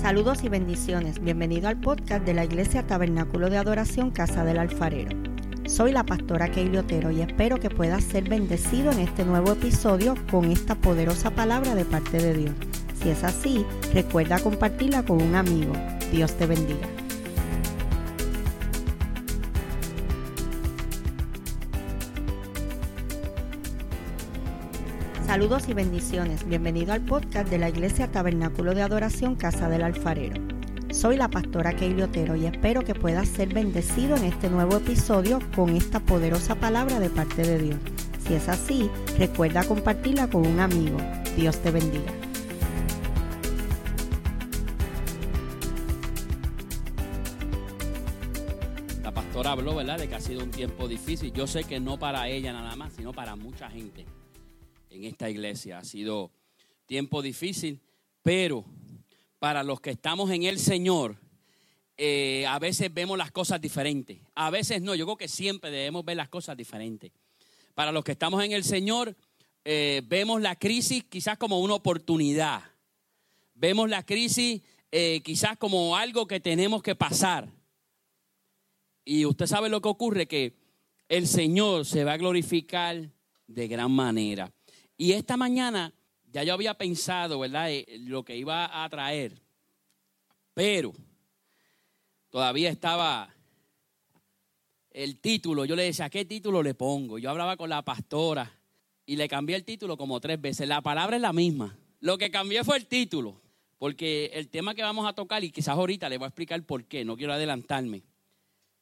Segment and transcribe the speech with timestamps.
[0.00, 1.22] Saludos y bendiciones.
[1.22, 5.16] Bienvenido al podcast de la Iglesia Tabernáculo de Adoración Casa del Alfarero.
[5.66, 10.14] Soy la pastora Keili Otero y espero que puedas ser bendecido en este nuevo episodio
[10.30, 12.54] con esta poderosa palabra de parte de Dios.
[13.00, 15.72] Si es así, recuerda compartirla con un amigo.
[16.10, 17.01] Dios te bendiga.
[25.32, 26.46] Saludos y bendiciones.
[26.46, 30.34] Bienvenido al podcast de la Iglesia Tabernáculo de Adoración Casa del Alfarero.
[30.90, 35.38] Soy la pastora Keili Otero y espero que puedas ser bendecido en este nuevo episodio
[35.56, 37.78] con esta poderosa palabra de parte de Dios.
[38.18, 40.98] Si es así, recuerda compartirla con un amigo.
[41.34, 42.12] Dios te bendiga.
[49.02, 51.32] La pastora habló, ¿verdad?, de que ha sido un tiempo difícil.
[51.32, 54.04] Yo sé que no para ella nada más, sino para mucha gente
[54.92, 55.78] en esta iglesia.
[55.78, 56.30] Ha sido
[56.86, 57.80] tiempo difícil,
[58.22, 58.64] pero
[59.38, 61.16] para los que estamos en el Señor,
[61.96, 64.18] eh, a veces vemos las cosas diferentes.
[64.34, 67.10] A veces no, yo creo que siempre debemos ver las cosas diferentes.
[67.74, 69.16] Para los que estamos en el Señor,
[69.64, 72.62] eh, vemos la crisis quizás como una oportunidad.
[73.54, 77.48] Vemos la crisis eh, quizás como algo que tenemos que pasar.
[79.04, 80.54] Y usted sabe lo que ocurre, que
[81.08, 83.10] el Señor se va a glorificar
[83.46, 84.52] de gran manera.
[85.02, 85.92] Y esta mañana
[86.30, 87.68] ya yo había pensado, ¿verdad?,
[88.02, 89.42] lo que iba a traer.
[90.54, 90.92] Pero
[92.30, 93.34] todavía estaba
[94.92, 95.64] el título.
[95.64, 97.18] Yo le decía, ¿qué título le pongo?
[97.18, 98.56] Yo hablaba con la pastora
[99.04, 100.68] y le cambié el título como tres veces.
[100.68, 101.76] La palabra es la misma.
[101.98, 103.40] Lo que cambié fue el título.
[103.78, 106.84] Porque el tema que vamos a tocar, y quizás ahorita le voy a explicar por
[106.84, 108.04] qué, no quiero adelantarme,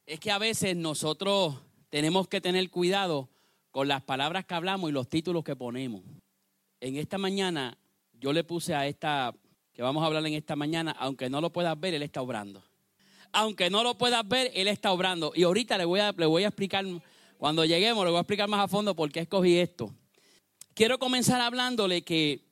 [0.05, 1.55] es que a veces nosotros
[1.89, 3.31] tenemos que tener cuidado
[3.71, 6.03] con las palabras que hablamos y los títulos que ponemos.
[6.81, 7.77] En esta mañana
[8.13, 9.35] yo le puse a esta,
[9.73, 12.63] que vamos a hablar en esta mañana, aunque no lo puedas ver, Él está obrando.
[13.33, 15.33] Aunque no lo puedas ver, Él está obrando.
[15.35, 16.85] Y ahorita le voy a, le voy a explicar,
[17.39, 19.95] cuando lleguemos, le voy a explicar más a fondo por qué escogí esto.
[20.75, 22.45] Quiero comenzar hablándole que,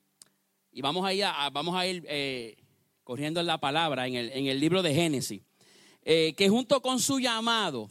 [0.71, 2.57] y vamos a ir, vamos a ir eh,
[3.03, 5.41] corriendo en la palabra, en el, en el libro de Génesis,
[6.03, 7.89] eh, que junto con su llamado,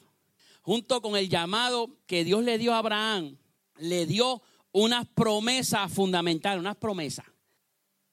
[0.68, 3.38] junto con el llamado que Dios le dio a Abraham,
[3.78, 7.24] le dio unas promesas fundamentales, unas promesas.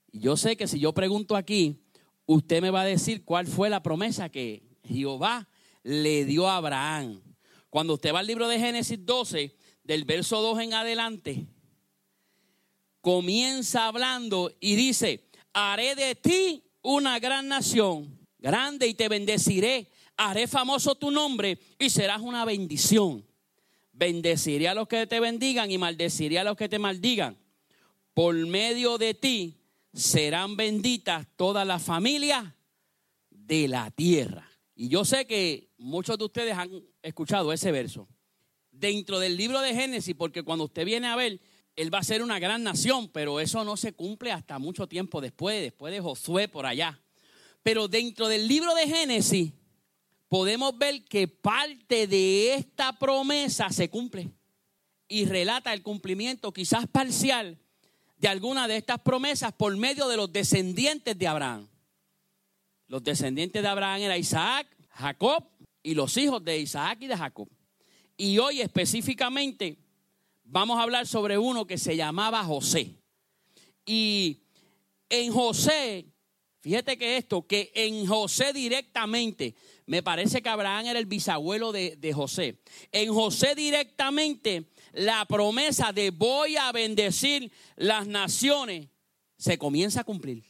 [0.09, 1.83] Y yo sé que si yo pregunto aquí,
[2.25, 5.49] usted me va a decir cuál fue la promesa que Jehová
[5.83, 7.21] le dio a Abraham.
[7.69, 11.47] Cuando usted va al libro de Génesis 12, del verso 2 en adelante,
[13.01, 20.47] comienza hablando y dice, haré de ti una gran nación, grande y te bendeciré, haré
[20.47, 23.25] famoso tu nombre y serás una bendición.
[23.91, 27.37] Bendeciré a los que te bendigan y maldeciré a los que te maldigan.
[28.13, 29.61] Por medio de ti
[29.93, 32.45] serán benditas todas las familias
[33.29, 34.49] de la tierra.
[34.75, 36.69] Y yo sé que muchos de ustedes han
[37.01, 38.07] escuchado ese verso.
[38.71, 41.39] Dentro del libro de Génesis, porque cuando usted viene a ver,
[41.77, 45.21] él va a ser una gran nación, pero eso no se cumple hasta mucho tiempo
[45.21, 47.01] después, después de Josué por allá.
[47.63, 49.53] Pero dentro del libro de Génesis,
[50.29, 54.31] podemos ver que parte de esta promesa se cumple
[55.07, 57.57] y relata el cumplimiento quizás parcial
[58.17, 61.67] de alguna de estas promesas por medio de los descendientes de Abraham.
[62.87, 65.43] Los descendientes de Abraham eran Isaac, Jacob
[65.83, 67.49] y los hijos de Isaac y de Jacob.
[68.17, 69.77] Y hoy específicamente
[70.43, 72.95] vamos a hablar sobre uno que se llamaba José.
[73.85, 74.41] Y
[75.09, 76.05] en José,
[76.65, 79.53] fíjate que esto, que en José directamente
[79.85, 82.57] me parece que Abraham era el bisabuelo de, José.
[82.91, 88.87] En José directamente la promesa de voy a bendecir las naciones
[89.37, 90.43] se comienza a cumplir.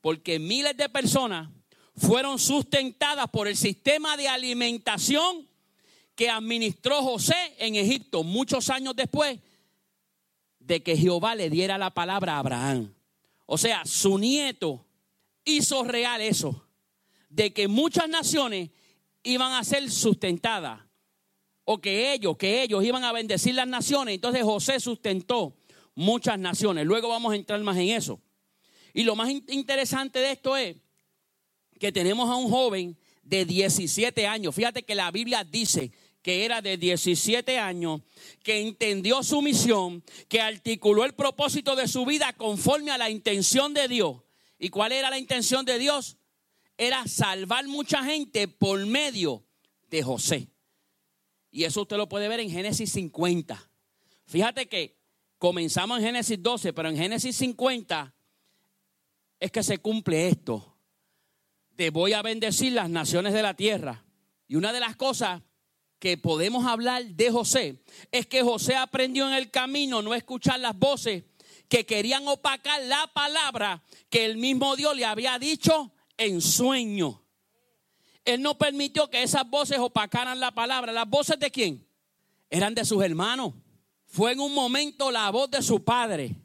[0.00, 1.48] Porque miles de personas
[1.96, 5.48] fueron sustentadas por el sistema de alimentación
[6.16, 9.38] que administró José en Egipto muchos años después
[10.58, 12.92] de que Jehová le diera la palabra a Abraham.
[13.46, 14.83] O sea, su nieto
[15.44, 16.66] hizo real eso
[17.28, 18.70] de que muchas naciones
[19.22, 20.80] iban a ser sustentadas
[21.64, 24.14] o que ellos, que ellos iban a bendecir las naciones.
[24.14, 25.56] Entonces José sustentó
[25.94, 26.86] muchas naciones.
[26.86, 28.20] Luego vamos a entrar más en eso.
[28.92, 30.76] Y lo más interesante de esto es
[31.80, 34.54] que tenemos a un joven de 17 años.
[34.54, 35.90] Fíjate que la Biblia dice
[36.22, 38.00] que era de 17 años,
[38.42, 43.74] que entendió su misión, que articuló el propósito de su vida conforme a la intención
[43.74, 44.23] de Dios.
[44.58, 46.18] ¿Y cuál era la intención de Dios?
[46.76, 49.44] era salvar mucha gente por medio
[49.90, 50.48] de José.
[51.50, 53.70] Y eso usted lo puede ver en Génesis 50.
[54.26, 54.96] Fíjate que
[55.38, 58.12] comenzamos en Génesis 12, pero en Génesis 50
[59.38, 60.70] es que se cumple esto.
[61.76, 64.04] te voy a bendecir las naciones de la tierra.
[64.46, 65.42] Y una de las cosas
[65.98, 70.78] que podemos hablar de José es que José aprendió en el camino no escuchar las
[70.78, 71.24] voces
[71.68, 77.22] que querían opacar la palabra que el mismo Dios le había dicho en sueño.
[78.24, 80.92] Él no permitió que esas voces opacaran la palabra.
[80.92, 81.86] ¿Las voces de quién?
[82.48, 83.54] Eran de sus hermanos.
[84.06, 86.36] Fue en un momento la voz de su padre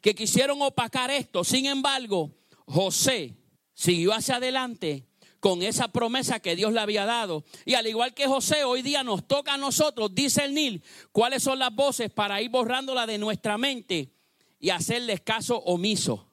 [0.00, 1.42] que quisieron opacar esto.
[1.42, 2.30] Sin embargo,
[2.66, 3.34] José
[3.72, 5.08] siguió hacia adelante
[5.40, 7.44] con esa promesa que Dios le había dado.
[7.64, 10.82] Y al igual que José, hoy día nos toca a nosotros discernir
[11.12, 14.12] cuáles son las voces para ir borrándola de nuestra mente
[14.64, 16.26] y hacerles caso omiso.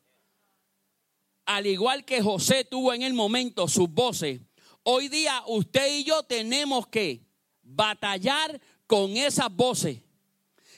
[1.46, 4.40] Al igual que José tuvo en el momento sus voces,
[4.84, 7.26] hoy día usted y yo tenemos que
[7.62, 9.98] batallar con esas voces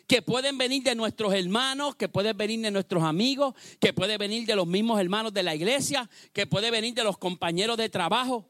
[0.07, 4.47] que pueden venir de nuestros hermanos, que pueden venir de nuestros amigos, que pueden venir
[4.47, 8.49] de los mismos hermanos de la iglesia, que puede venir de los compañeros de trabajo.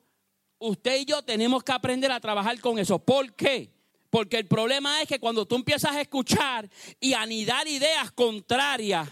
[0.59, 2.99] Usted y yo tenemos que aprender a trabajar con eso.
[2.99, 3.72] ¿Por qué?
[4.13, 6.69] Porque el problema es que cuando tú empiezas a escuchar
[6.99, 9.09] y anidar ideas contrarias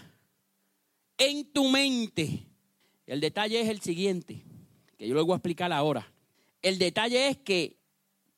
[1.18, 2.46] en tu mente,
[3.06, 4.44] el detalle es el siguiente,
[4.96, 6.08] que yo lo voy a explicar ahora.
[6.62, 7.80] El detalle es que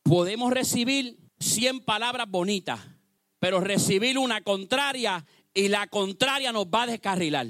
[0.02, 2.80] podemos recibir 100 palabras bonitas,
[3.38, 7.48] pero recibir una contraria y la contraria nos va a descarrilar.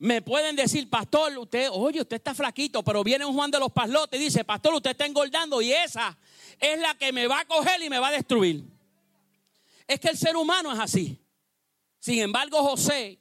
[0.00, 3.70] Me pueden decir, pastor, usted, oye, usted está flaquito, pero viene un Juan de los
[3.70, 6.16] Paslotes y dice, pastor, usted está engordando y esa
[6.58, 8.64] es la que me va a coger y me va a destruir.
[9.86, 11.20] Es que el ser humano es así.
[11.98, 13.18] Sin embargo, José,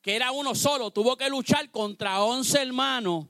[0.00, 3.26] que era uno solo, tuvo que luchar contra once hermanos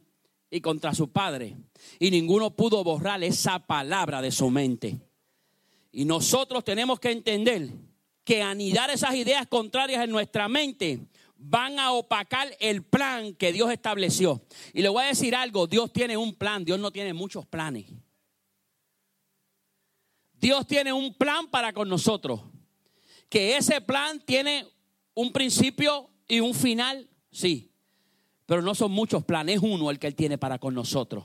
[0.49, 1.56] y contra su padre.
[1.99, 4.96] Y ninguno pudo borrar esa palabra de su mente.
[5.90, 7.69] Y nosotros tenemos que entender
[8.22, 11.00] que anidar esas ideas contrarias en nuestra mente
[11.43, 14.45] van a opacar el plan que Dios estableció.
[14.75, 17.87] Y le voy a decir algo, Dios tiene un plan, Dios no tiene muchos planes.
[20.35, 22.43] Dios tiene un plan para con nosotros.
[23.31, 24.67] Que ese plan tiene
[25.15, 27.73] un principio y un final, sí.
[28.45, 31.25] Pero no son muchos planes, es uno el que Él tiene para con nosotros.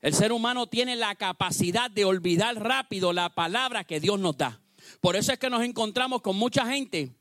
[0.00, 4.60] El ser humano tiene la capacidad de olvidar rápido la palabra que Dios nos da.
[5.00, 7.16] Por eso es que nos encontramos con mucha gente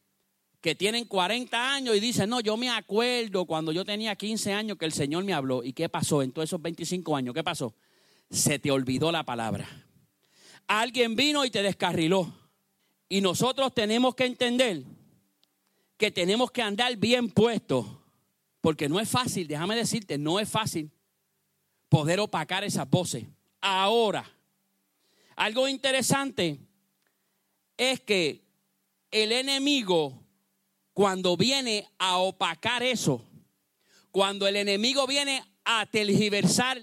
[0.63, 4.77] que tienen 40 años y dicen, no, yo me acuerdo cuando yo tenía 15 años
[4.77, 5.62] que el Señor me habló.
[5.62, 7.36] ¿Y qué pasó en todos esos 25 años?
[7.36, 7.75] ¿Qué pasó?
[8.30, 9.68] Se te olvidó la palabra.
[10.65, 12.33] Alguien vino y te descarriló.
[13.10, 14.86] Y nosotros tenemos que entender
[15.98, 17.86] que tenemos que andar bien puestos.
[18.62, 20.89] Porque no es fácil, déjame decirte, no es fácil
[21.89, 23.25] poder opacar esas voces.
[23.60, 24.25] Ahora,
[25.36, 26.57] algo interesante
[27.75, 28.45] es que
[29.12, 30.22] el enemigo,
[30.93, 33.25] cuando viene a opacar eso,
[34.11, 36.81] cuando el enemigo viene a tergiversar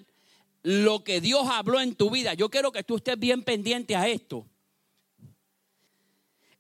[0.63, 4.09] lo que Dios habló en tu vida, yo quiero que tú estés bien pendiente a
[4.09, 4.47] esto.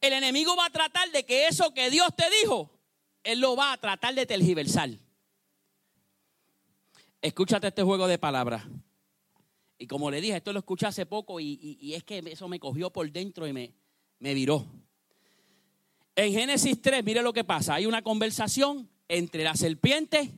[0.00, 2.70] El enemigo va a tratar de que eso que Dios te dijo,
[3.22, 4.90] él lo va a tratar de tergiversar.
[7.20, 8.64] Escúchate este juego de palabras.
[9.76, 12.90] Y como le dije, esto lo escuché hace poco y, es que eso me cogió
[12.90, 13.74] por dentro y me,
[14.18, 14.66] me viró.
[16.16, 17.74] En Génesis 3, mire lo que pasa.
[17.74, 20.30] Hay una conversación entre la serpiente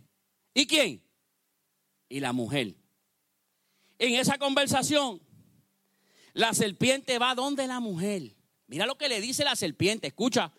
[0.55, 1.03] y quién?
[2.09, 2.75] Y la mujer.
[3.99, 5.23] En esa conversación,
[6.35, 8.35] la serpiente va donde la mujer.
[8.67, 10.09] Mira lo que le dice la serpiente.
[10.09, 10.53] Escucha.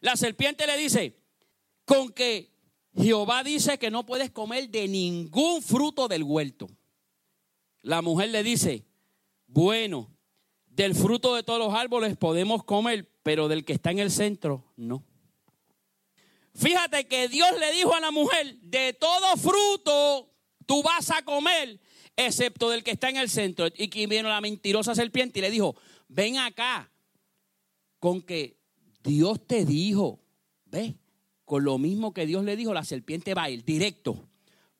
[0.00, 1.18] La serpiente le dice,
[1.84, 2.50] con que
[2.96, 6.68] Jehová dice que no puedes comer de ningún fruto del huerto.
[7.82, 8.84] La mujer le dice,
[9.46, 10.10] bueno,
[10.82, 14.64] del fruto de todos los árboles podemos comer, pero del que está en el centro,
[14.76, 15.04] no.
[16.54, 20.32] Fíjate que Dios le dijo a la mujer, de todo fruto
[20.66, 21.80] tú vas a comer,
[22.16, 23.66] excepto del que está en el centro.
[23.76, 25.74] Y que vino la mentirosa serpiente y le dijo,
[26.06, 26.88] ven acá,
[27.98, 28.60] con que
[29.02, 30.20] Dios te dijo,
[30.66, 30.96] ve,
[31.44, 34.27] con lo mismo que Dios le dijo, la serpiente va a ir directo.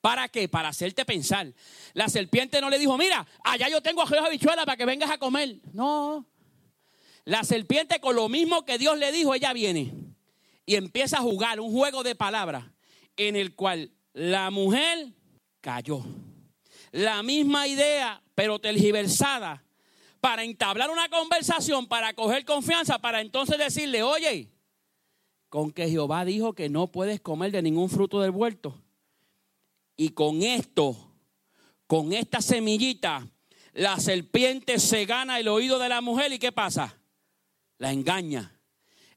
[0.00, 0.48] ¿Para qué?
[0.48, 1.52] Para hacerte pensar.
[1.92, 5.18] La serpiente no le dijo, mira, allá yo tengo a habichuela para que vengas a
[5.18, 5.60] comer.
[5.72, 6.26] No.
[7.24, 9.92] La serpiente con lo mismo que Dios le dijo, ella viene
[10.64, 12.64] y empieza a jugar un juego de palabras
[13.16, 15.12] en el cual la mujer
[15.60, 16.04] cayó.
[16.92, 19.64] La misma idea, pero tergiversada,
[20.20, 24.50] para entablar una conversación, para coger confianza, para entonces decirle, oye,
[25.48, 28.78] con que Jehová dijo que no puedes comer de ningún fruto del huerto.
[30.00, 30.96] Y con esto,
[31.88, 33.26] con esta semillita,
[33.74, 36.96] la serpiente se gana el oído de la mujer y ¿qué pasa?
[37.78, 38.60] La engaña.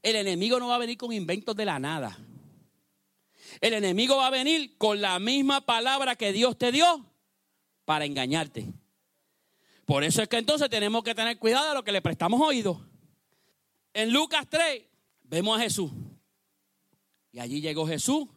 [0.01, 2.17] El enemigo no va a venir con inventos de la nada.
[3.61, 7.05] El enemigo va a venir con la misma palabra que Dios te dio
[7.85, 8.65] para engañarte.
[9.85, 12.83] Por eso es que entonces tenemos que tener cuidado de lo que le prestamos oído.
[13.93, 14.81] En Lucas 3
[15.25, 15.91] vemos a Jesús.
[17.31, 18.27] Y allí llegó Jesús,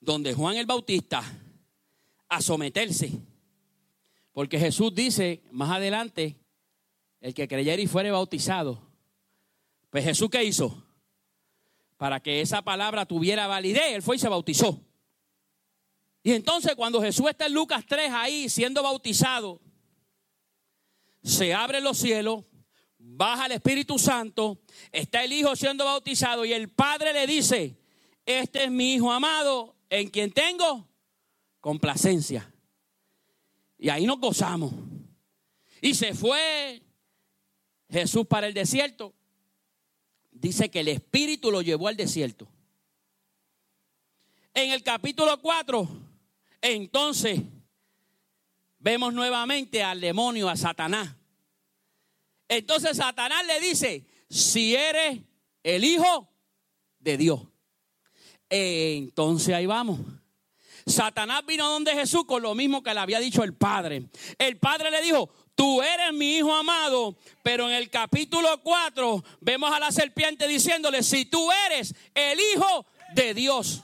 [0.00, 1.22] donde Juan el Bautista,
[2.28, 3.12] a someterse.
[4.32, 6.38] Porque Jesús dice más adelante,
[7.20, 8.88] el que creyera y fuere bautizado.
[9.90, 10.86] Pues Jesús qué hizo?
[11.98, 14.80] Para que esa palabra tuviera validez, él fue y se bautizó.
[16.22, 19.60] Y entonces cuando Jesús está en Lucas 3 ahí siendo bautizado,
[21.22, 22.44] se abren los cielos,
[22.98, 27.76] baja el Espíritu Santo, está el Hijo siendo bautizado y el Padre le dice,
[28.24, 30.88] este es mi Hijo amado en quien tengo
[31.60, 32.50] complacencia.
[33.76, 34.72] Y ahí nos gozamos.
[35.82, 36.82] Y se fue
[37.90, 39.12] Jesús para el desierto.
[40.30, 42.48] Dice que el Espíritu lo llevó al desierto.
[44.54, 45.88] En el capítulo 4,
[46.62, 47.40] entonces
[48.78, 51.14] vemos nuevamente al demonio, a Satanás.
[52.48, 55.20] Entonces Satanás le dice, si eres
[55.62, 56.28] el Hijo
[56.98, 57.49] de Dios.
[58.50, 60.00] Entonces ahí vamos.
[60.86, 64.04] Satanás vino donde Jesús con lo mismo que le había dicho el Padre.
[64.38, 69.72] El Padre le dijo, tú eres mi Hijo amado, pero en el capítulo 4 vemos
[69.72, 73.82] a la serpiente diciéndole, si tú eres el Hijo de Dios,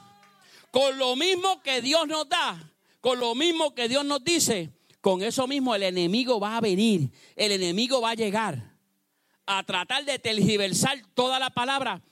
[0.70, 4.70] con lo mismo que Dios nos da, con lo mismo que Dios nos dice,
[5.00, 8.74] con eso mismo el enemigo va a venir, el enemigo va a llegar
[9.46, 12.02] a tratar de tergiversar toda la palabra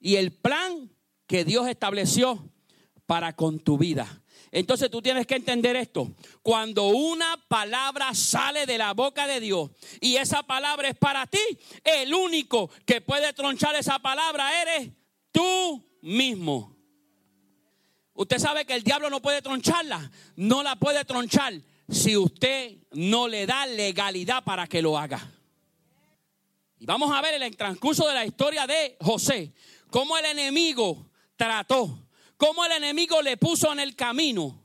[0.00, 0.93] y el plan
[1.26, 2.50] que Dios estableció
[3.06, 4.22] para con tu vida.
[4.50, 6.12] Entonces tú tienes que entender esto.
[6.42, 11.40] Cuando una palabra sale de la boca de Dios y esa palabra es para ti,
[11.82, 14.90] el único que puede tronchar esa palabra eres
[15.32, 16.76] tú mismo.
[18.12, 21.54] Usted sabe que el diablo no puede troncharla, no la puede tronchar
[21.88, 25.32] si usted no le da legalidad para que lo haga.
[26.78, 29.52] Y vamos a ver en el transcurso de la historia de José,
[29.90, 34.62] cómo el enemigo trató, cómo el enemigo le puso en el camino.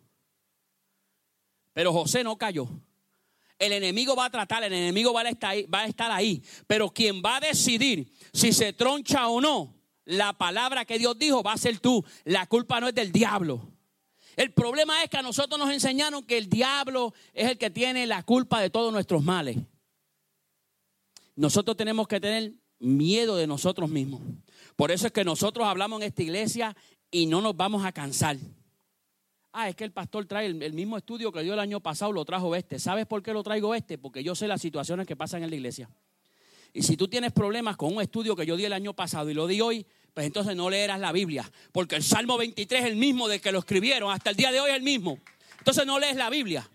[1.74, 2.68] Pero José no cayó.
[3.58, 6.42] El enemigo va a tratar, el enemigo va a estar ahí, va a estar ahí.
[6.66, 11.44] Pero quien va a decidir si se troncha o no, la palabra que Dios dijo
[11.44, 12.04] va a ser tú.
[12.24, 13.74] La culpa no es del diablo.
[14.36, 18.08] El problema es que a nosotros nos enseñaron que el diablo es el que tiene
[18.08, 19.58] la culpa de todos nuestros males.
[21.36, 24.22] Nosotros tenemos que tener miedo de nosotros mismos.
[24.80, 26.74] Por eso es que nosotros hablamos en esta iglesia
[27.12, 28.38] y no nos vamos a cansar.
[29.52, 32.24] Ah, es que el pastor trae el, mismo estudio que dio el año pasado, lo
[32.24, 32.80] trajo este.
[32.80, 33.98] ¿Sabes por qué lo traigo este?
[33.98, 35.90] Porque yo sé las situaciones que pasan en la iglesia.
[36.72, 39.34] Y si tú tienes problemas con un estudio que yo di el año pasado y
[39.34, 41.52] lo di hoy, pues entonces no leerás la Biblia.
[41.74, 44.62] Porque el Salmo 23 es el mismo de que lo escribieron, hasta el día de
[44.62, 45.20] hoy es el mismo.
[45.58, 46.66] Entonces no lees la Biblia.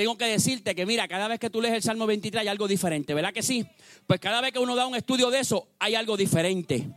[0.00, 2.66] Tengo que decirte que mira, cada vez que tú lees el Salmo 23 hay algo
[2.66, 3.66] diferente, ¿verdad que sí?
[4.06, 6.88] Pues cada vez que uno da un estudio de eso, hay algo diferente.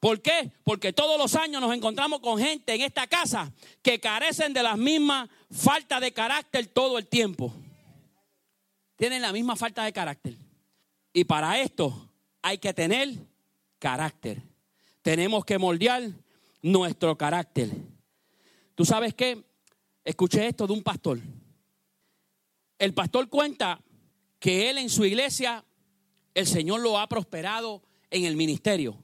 [0.00, 0.50] ¿Por qué?
[0.64, 4.74] Porque todos los años nos encontramos con gente en esta casa que carecen de la
[4.74, 7.52] misma falta de carácter todo el tiempo.
[8.96, 10.34] Tienen la misma falta de carácter.
[11.12, 12.10] Y para esto
[12.40, 13.16] hay que tener
[13.78, 14.40] carácter.
[15.02, 16.04] Tenemos que moldear
[16.62, 17.68] nuestro carácter.
[18.74, 19.44] ¿Tú sabes qué?
[20.06, 21.20] Escuché esto de un pastor.
[22.78, 23.82] El pastor cuenta
[24.38, 25.64] que él en su iglesia,
[26.34, 29.02] el Señor lo ha prosperado en el ministerio.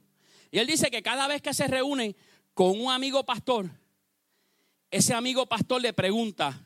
[0.51, 2.15] Y él dice que cada vez que se reúne
[2.53, 3.69] con un amigo pastor,
[4.89, 6.65] ese amigo pastor le pregunta,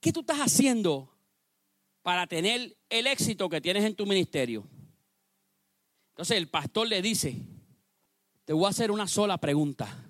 [0.00, 1.10] ¿qué tú estás haciendo
[2.02, 4.66] para tener el éxito que tienes en tu ministerio?
[6.10, 7.34] Entonces el pastor le dice,
[8.44, 10.06] te voy a hacer una sola pregunta.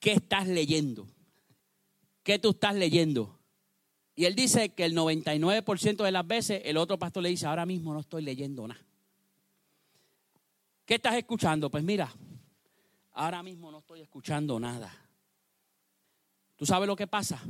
[0.00, 1.06] ¿Qué estás leyendo?
[2.24, 3.37] ¿Qué tú estás leyendo?
[4.18, 7.64] Y él dice que el 99% de las veces el otro pastor le dice, ahora
[7.64, 8.84] mismo no estoy leyendo nada.
[10.84, 11.70] ¿Qué estás escuchando?
[11.70, 12.12] Pues mira,
[13.12, 14.92] ahora mismo no estoy escuchando nada.
[16.56, 17.40] ¿Tú sabes lo que pasa?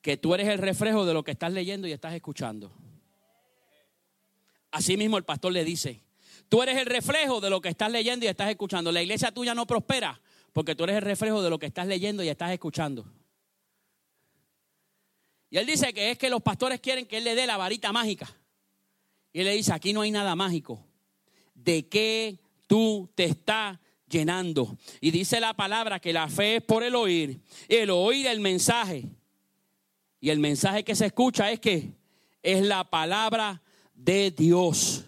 [0.00, 2.70] Que tú eres el reflejo de lo que estás leyendo y estás escuchando.
[4.70, 6.04] Así mismo el pastor le dice,
[6.48, 8.92] Tú eres el reflejo de lo que estás leyendo y estás escuchando.
[8.92, 10.20] La iglesia tuya no prospera
[10.52, 13.06] porque tú eres el reflejo de lo que estás leyendo y estás escuchando.
[15.50, 17.92] Y él dice que es que los pastores quieren que él le dé la varita
[17.92, 18.32] mágica.
[19.32, 20.86] Y él le dice, aquí no hay nada mágico.
[21.54, 22.38] ¿De qué
[22.68, 23.78] tú te estás
[24.08, 24.78] llenando?
[25.00, 27.40] Y dice la palabra que la fe es por el oír.
[27.68, 29.04] El oír el mensaje.
[30.20, 31.92] Y el mensaje que se escucha es que
[32.42, 33.60] es la palabra
[33.94, 35.04] de Dios.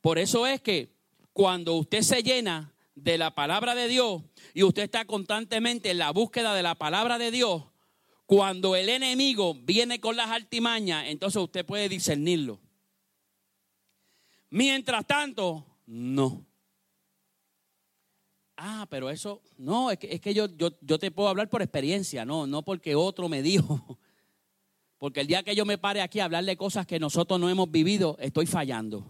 [0.00, 0.94] Por eso es que
[1.32, 4.22] cuando usted se llena de la palabra de Dios
[4.54, 7.64] y usted está constantemente en la búsqueda de la palabra de Dios,
[8.26, 12.60] Cuando el enemigo viene con las artimañas, entonces usted puede discernirlo.
[14.50, 16.44] Mientras tanto, no.
[18.56, 21.62] Ah, pero eso, no, es que, es que yo, yo, yo, te puedo hablar por
[21.62, 23.98] experiencia, no, no porque otro me dijo.
[24.98, 27.50] Porque el día que yo me pare aquí a hablar de cosas que nosotros no
[27.50, 29.06] hemos vivido, estoy fallando.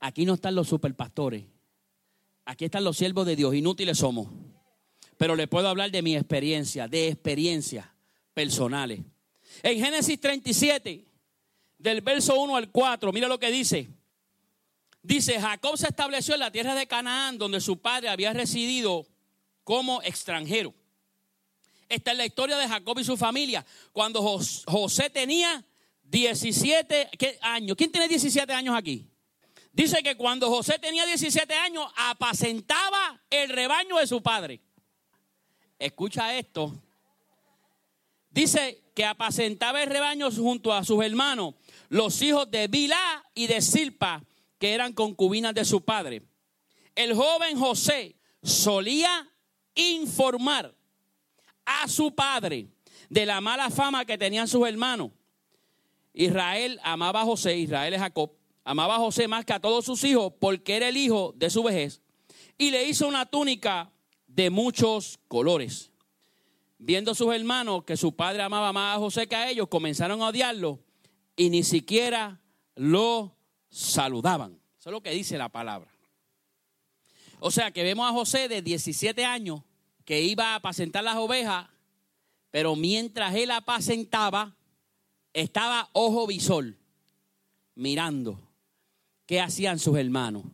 [0.00, 1.44] Aquí no están los superpastores.
[2.46, 4.28] Aquí están los siervos de Dios, inútiles somos.
[5.18, 7.86] Pero le puedo hablar de mi experiencia, de experiencias
[8.32, 9.00] personales.
[9.62, 11.04] En Génesis 37,
[11.76, 13.88] del verso 1 al 4, mira lo que dice.
[15.02, 19.06] Dice, Jacob se estableció en la tierra de Canaán, donde su padre había residido
[19.64, 20.74] como extranjero.
[21.88, 23.64] Esta es la historia de Jacob y su familia.
[23.92, 25.64] Cuando José tenía
[26.04, 27.10] 17
[27.42, 27.76] años.
[27.76, 29.06] ¿Quién tiene 17 años aquí?
[29.72, 34.60] Dice que cuando José tenía 17 años, apacentaba el rebaño de su padre.
[35.78, 36.74] Escucha esto.
[38.30, 41.54] Dice que apacentaba el rebaño junto a sus hermanos,
[41.88, 44.24] los hijos de Bilá y de Silpa,
[44.58, 46.22] que eran concubinas de su padre.
[46.94, 49.30] El joven José solía
[49.74, 50.74] informar
[51.64, 52.66] a su padre
[53.08, 55.10] de la mala fama que tenían sus hermanos.
[56.12, 58.32] Israel amaba a José, Israel es Jacob,
[58.64, 61.62] amaba a José más que a todos sus hijos porque era el hijo de su
[61.62, 62.02] vejez
[62.56, 63.92] y le hizo una túnica
[64.28, 65.90] de muchos colores.
[66.78, 70.28] Viendo sus hermanos que su padre amaba más a José que a ellos, comenzaron a
[70.28, 70.78] odiarlo
[71.34, 72.40] y ni siquiera
[72.76, 73.36] lo
[73.68, 74.60] saludaban.
[74.78, 75.90] Eso es lo que dice la palabra.
[77.40, 79.62] O sea que vemos a José de 17 años
[80.04, 81.68] que iba a apacentar las ovejas,
[82.50, 84.56] pero mientras él apacentaba,
[85.32, 86.76] estaba ojo visor,
[87.74, 88.40] mirando
[89.26, 90.44] qué hacían sus hermanos.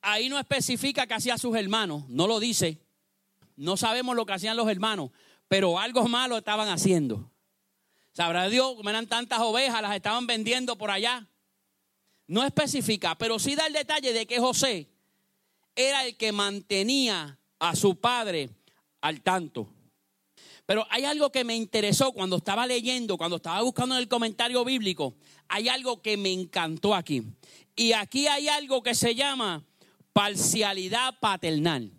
[0.00, 2.78] Ahí no especifica qué hacían sus hermanos, no lo dice.
[3.58, 5.10] No sabemos lo que hacían los hermanos,
[5.48, 7.28] pero algo malo estaban haciendo.
[8.12, 11.26] Sabrá Dios, como eran tantas ovejas, las estaban vendiendo por allá.
[12.28, 14.88] No especifica, pero sí da el detalle de que José
[15.74, 18.50] era el que mantenía a su padre
[19.00, 19.68] al tanto.
[20.64, 24.64] Pero hay algo que me interesó cuando estaba leyendo, cuando estaba buscando en el comentario
[24.64, 25.16] bíblico.
[25.48, 27.24] Hay algo que me encantó aquí.
[27.74, 29.64] Y aquí hay algo que se llama
[30.12, 31.97] parcialidad paternal.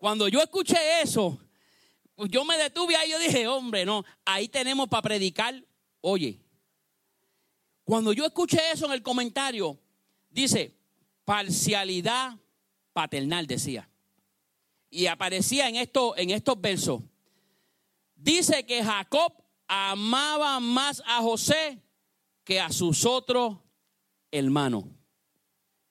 [0.00, 1.38] Cuando yo escuché eso,
[2.30, 5.62] yo me detuve ahí y yo dije, hombre, no, ahí tenemos para predicar.
[6.00, 6.40] Oye,
[7.84, 9.78] cuando yo escuché eso en el comentario,
[10.30, 10.74] dice,
[11.26, 12.38] parcialidad
[12.94, 13.90] paternal, decía.
[14.88, 17.02] Y aparecía en, esto, en estos versos.
[18.16, 19.34] Dice que Jacob
[19.68, 21.78] amaba más a José
[22.42, 23.58] que a sus otros
[24.30, 24.84] hermanos.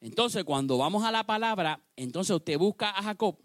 [0.01, 3.37] Entonces, cuando vamos a la palabra, entonces usted busca a Jacob.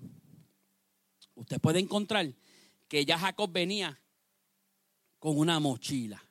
[1.35, 2.33] Usted puede encontrar
[2.88, 4.01] que ya Jacob venía
[5.18, 6.23] con una mochila.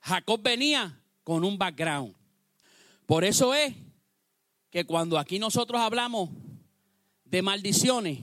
[0.00, 2.14] Jacob venía con un background.
[3.06, 3.74] Por eso es
[4.70, 6.30] que cuando aquí nosotros hablamos
[7.24, 8.20] de maldiciones,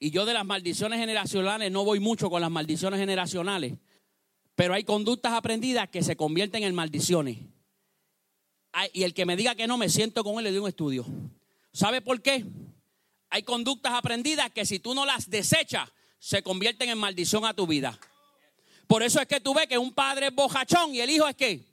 [0.00, 3.74] y yo de las maldiciones generacionales no voy mucho con las maldiciones generacionales,
[4.54, 7.38] pero hay conductas aprendidas que se convierten en maldiciones.
[8.92, 11.06] Y el que me diga que no, me siento con él, le doy un estudio.
[11.72, 12.44] ¿Sabe por qué?
[13.30, 15.88] Hay conductas aprendidas que si tú no las desechas,
[16.18, 17.98] se convierten en maldición a tu vida.
[18.86, 21.36] Por eso es que tú ves que un padre es bojachón y el hijo es
[21.36, 21.64] qué?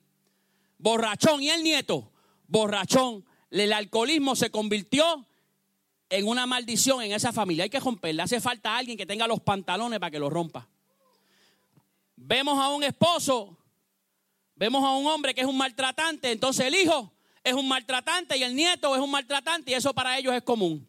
[0.77, 2.11] Borrachón y el nieto,
[2.47, 3.25] borrachón.
[3.49, 5.25] El alcoholismo se convirtió
[6.09, 7.63] en una maldición en esa familia.
[7.63, 8.23] Hay que romperla.
[8.23, 10.67] Hace falta alguien que tenga los pantalones para que lo rompa.
[12.17, 13.57] Vemos a un esposo,
[14.55, 17.11] vemos a un hombre que es un maltratante, entonces el hijo
[17.43, 20.87] es un maltratante y el nieto es un maltratante y eso para ellos es común.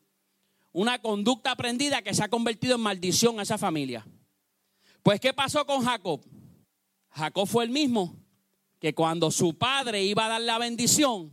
[0.77, 4.07] Una conducta aprendida que se ha convertido en maldición a esa familia.
[5.03, 6.23] Pues, ¿qué pasó con Jacob?
[7.13, 8.15] Jacob fue el mismo
[8.79, 11.33] que cuando su padre iba a dar la bendición,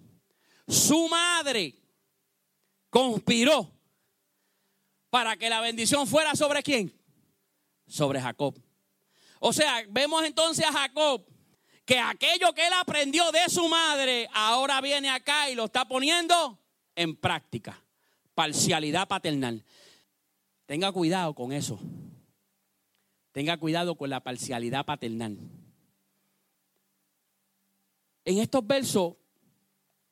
[0.65, 1.75] su madre
[2.89, 3.69] conspiró
[5.09, 6.97] para que la bendición fuera sobre quién?
[7.85, 8.57] Sobre Jacob.
[9.41, 11.21] O sea, vemos entonces a Jacob
[11.83, 16.57] que aquello que él aprendió de su madre ahora viene acá y lo está poniendo
[16.95, 17.82] en práctica.
[18.35, 19.63] Parcialidad paternal.
[20.65, 21.79] Tenga cuidado con eso.
[23.31, 25.37] Tenga cuidado con la parcialidad paternal.
[28.25, 29.15] En estos versos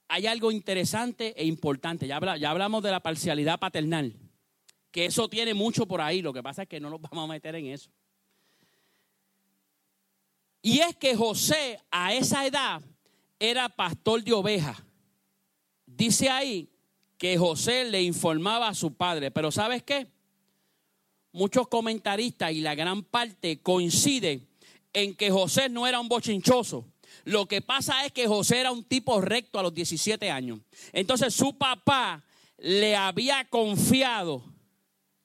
[0.08, 2.08] hay algo interesante e importante.
[2.08, 4.14] Ya, hablamos de la parcialidad paternal,
[4.92, 6.22] que eso tiene mucho por ahí.
[6.22, 7.90] Lo que pasa es que no nos vamos a meter en eso.
[10.62, 12.82] Y es que José a esa edad
[13.40, 14.78] era pastor de ovejas.
[15.86, 16.71] Dice ahí
[17.22, 20.08] que José le informaba a su padre, pero ¿sabes qué?
[21.34, 24.48] muchos comentaristas y la gran parte coincide
[24.92, 26.88] en que José no era un bochinchoso.
[27.24, 30.62] Lo que pasa es que José era un tipo recto a los 17 años.
[30.94, 32.26] Entonces su papá
[32.58, 34.44] le había confiado,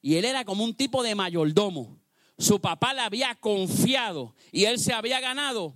[0.03, 1.99] y él era como un tipo de mayordomo.
[2.37, 5.75] Su papá le había confiado y él se había ganado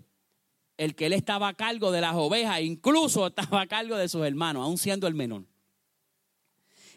[0.76, 4.26] el que él estaba a cargo de las ovejas, incluso estaba a cargo de sus
[4.26, 5.49] hermanos, aún siendo el menor.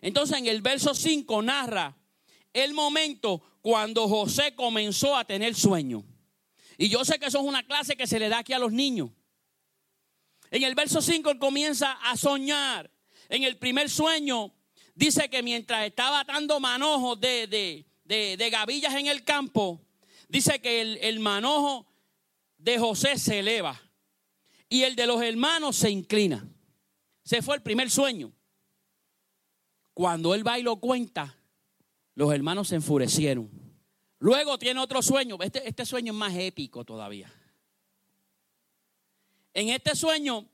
[0.04, 1.98] Entonces en el verso 5 narra
[2.52, 6.04] el momento cuando José comenzó a tener sueño.
[6.78, 8.74] Y yo sé que eso es una clase que se le da aquí a los
[8.74, 9.12] niños.
[10.52, 12.92] En el verso 5 él comienza a soñar.
[13.30, 14.54] En el primer sueño
[14.94, 19.80] dice que mientras estaba atando manojos de, de, gavillas en el campo,
[20.28, 21.88] dice que el, el manojo
[22.58, 23.82] de José se eleva
[24.68, 26.46] y el de los hermanos se inclina.
[27.24, 28.34] Se fue el primer sueño.
[29.94, 31.38] Cuando él va y lo cuenta,
[32.16, 33.50] los hermanos se enfurecieron.
[34.20, 35.38] Luego tiene otro sueño.
[35.42, 37.32] Este, este sueño es más épico todavía.
[39.54, 40.48] En este sueño,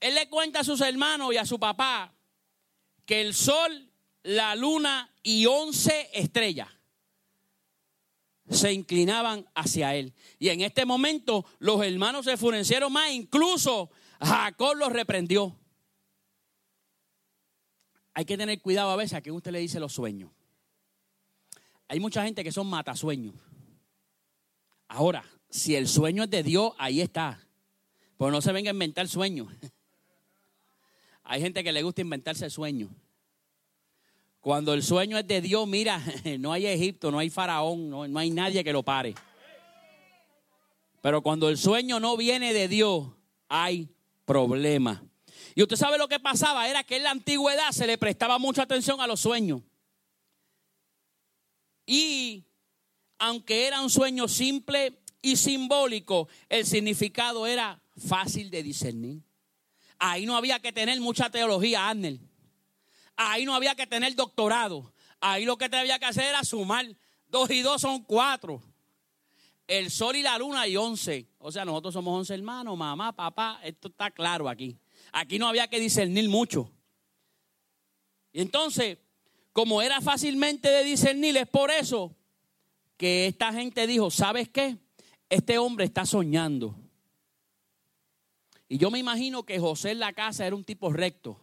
[0.00, 2.12] él le cuenta a sus hermanos y a su papá
[3.06, 3.90] que el sol,
[4.22, 6.68] la luna y once estrellas
[8.50, 10.12] se inclinaban hacia él.
[10.38, 15.56] Y en este momento los hermanos se enfurecieron más, incluso Jacob los reprendió.
[18.14, 20.30] Hay que tener cuidado a veces a que usted le dice los sueños.
[21.88, 23.34] Hay mucha gente que son matasueños.
[24.88, 27.46] Ahora, si el sueño es de Dios, ahí está.
[28.16, 29.48] Pues no se venga a inventar sueños.
[31.24, 32.90] Hay gente que le gusta inventarse sueños.
[34.40, 36.02] Cuando el sueño es de Dios, mira,
[36.40, 39.14] no hay Egipto, no hay faraón, no, no hay nadie que lo pare.
[41.00, 43.08] Pero cuando el sueño no viene de Dios,
[43.48, 43.88] hay
[44.24, 45.04] problema.
[45.54, 48.62] Y usted sabe lo que pasaba, era que en la antigüedad se le prestaba mucha
[48.62, 49.62] atención a los sueños.
[51.86, 52.44] Y
[53.18, 59.22] aunque era un sueño simple y simbólico, el significado era fácil de discernir.
[59.98, 62.20] Ahí no había que tener mucha teología, Arnel.
[63.16, 64.92] Ahí no había que tener doctorado.
[65.20, 66.86] Ahí lo que te había que hacer era sumar.
[67.28, 68.62] Dos y dos son cuatro.
[69.68, 71.28] El sol y la luna y once.
[71.38, 73.60] O sea, nosotros somos once hermanos, mamá, papá.
[73.62, 74.76] Esto está claro aquí.
[75.12, 76.72] Aquí no había que discernir mucho.
[78.32, 78.98] Y entonces,
[79.52, 82.16] como era fácilmente de discernir, es por eso
[82.96, 84.78] que esta gente dijo, ¿sabes qué?
[85.28, 86.74] Este hombre está soñando.
[88.68, 91.38] Y yo me imagino que José en la casa era un tipo recto.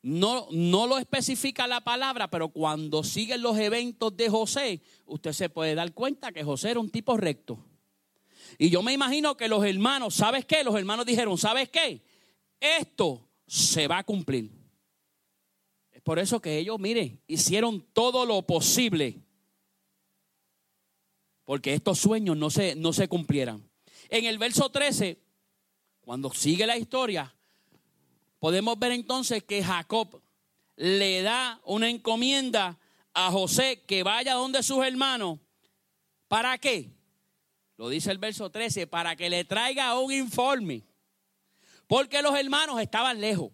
[0.00, 5.48] No, no lo especifica la palabra, pero cuando siguen los eventos de José, usted se
[5.48, 7.58] puede dar cuenta que José era un tipo recto.
[8.58, 10.62] Y yo me imagino que los hermanos, ¿sabes qué?
[10.62, 12.02] Los hermanos dijeron, ¿sabes qué?
[12.64, 14.50] Esto se va a cumplir.
[15.92, 19.22] Es por eso que ellos, mire, hicieron todo lo posible
[21.44, 23.68] porque estos sueños no se, no se cumplieran.
[24.08, 25.20] En el verso 13,
[26.00, 27.34] cuando sigue la historia,
[28.38, 30.22] podemos ver entonces que Jacob
[30.76, 32.78] le da una encomienda
[33.12, 35.38] a José que vaya donde sus hermanos.
[36.28, 36.90] ¿Para qué?
[37.76, 40.82] Lo dice el verso 13, para que le traiga un informe.
[41.94, 43.52] Porque los hermanos estaban lejos.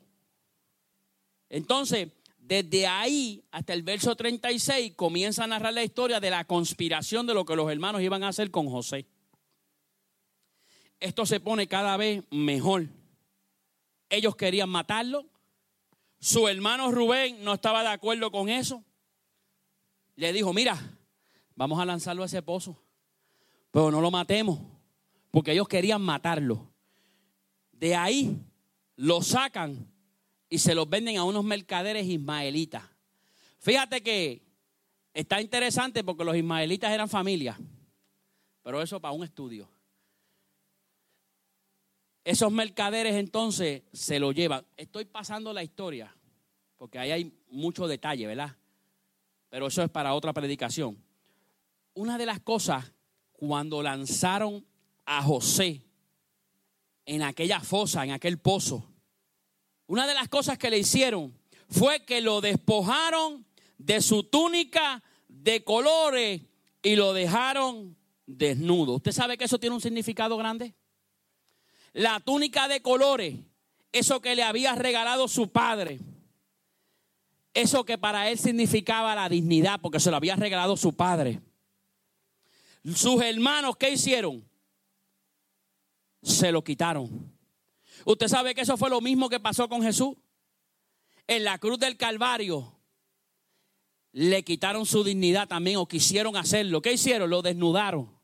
[1.51, 7.27] Entonces, desde ahí hasta el verso 36 comienza a narrar la historia de la conspiración
[7.27, 9.07] de lo que los hermanos iban a hacer con José.
[11.01, 12.87] Esto se pone cada vez mejor.
[14.09, 15.27] Ellos querían matarlo.
[16.19, 18.83] Su hermano Rubén no estaba de acuerdo con eso.
[20.17, 20.81] Le dijo, mira,
[21.57, 22.83] vamos a lanzarlo a ese pozo.
[23.71, 24.61] Pero no lo matemos,
[25.31, 26.70] porque ellos querían matarlo.
[27.81, 28.39] De ahí
[28.97, 29.91] lo sacan
[30.51, 32.85] y se los venden a unos mercaderes ismaelitas.
[33.59, 34.43] Fíjate que
[35.15, 37.59] está interesante porque los ismaelitas eran familia,
[38.63, 39.67] pero eso para un estudio.
[42.23, 44.67] Esos mercaderes entonces se lo llevan.
[44.77, 46.15] Estoy pasando la historia,
[46.77, 48.55] porque ahí hay mucho detalle, ¿verdad?
[49.49, 51.03] Pero eso es para otra predicación.
[51.95, 52.93] Una de las cosas,
[53.33, 54.67] cuando lanzaron
[55.07, 55.90] a José
[57.11, 58.89] en aquella fosa, en aquel pozo,
[59.89, 61.37] una de las cosas que le hicieron
[61.69, 63.45] fue que lo despojaron
[63.79, 66.43] de su túnica de colores
[66.85, 67.97] y lo dejaron
[68.27, 68.95] desnudo.
[68.95, 70.77] ¿Usted sabe que eso tiene un significado grande?
[71.93, 73.35] La túnica de colores,
[73.91, 75.99] eso que le había regalado su padre,
[77.55, 81.41] eso que para él significaba la dignidad, porque se lo había regalado su padre.
[82.85, 84.49] Sus hermanos, ¿qué hicieron?
[86.23, 87.33] Se lo quitaron.
[88.05, 90.17] Usted sabe que eso fue lo mismo que pasó con Jesús.
[91.27, 92.81] En la cruz del Calvario,
[94.13, 96.83] le quitaron su dignidad también o quisieron hacerlo.
[96.83, 97.31] ¿Qué hicieron?
[97.31, 98.19] Lo desnudaron.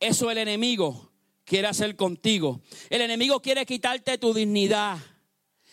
[0.00, 1.12] Eso el enemigo
[1.44, 2.60] quiere hacer contigo.
[2.90, 4.98] El enemigo quiere quitarte tu dignidad.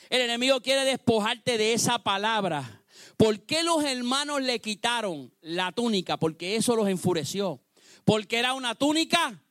[0.09, 2.83] El enemigo quiere despojarte de esa palabra.
[3.17, 6.17] ¿Por qué los hermanos le quitaron la túnica?
[6.17, 7.61] Porque eso los enfureció.
[8.05, 9.42] Porque era una túnica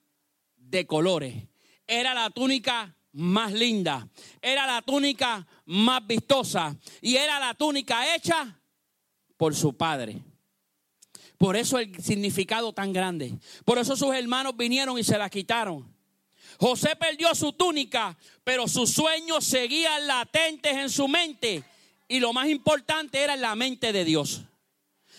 [0.73, 1.47] de colores.
[1.87, 4.09] Era la túnica más linda.
[4.41, 6.77] Era la túnica más vistosa.
[7.01, 8.61] Y era la túnica hecha
[9.37, 10.19] por su padre.
[11.39, 13.39] Por eso el significado tan grande.
[13.65, 15.93] Por eso sus hermanos vinieron y se la quitaron.
[16.59, 21.65] José perdió su túnica, pero sus sueños seguían latentes en su mente.
[22.09, 24.43] Y lo más importante era la mente de Dios.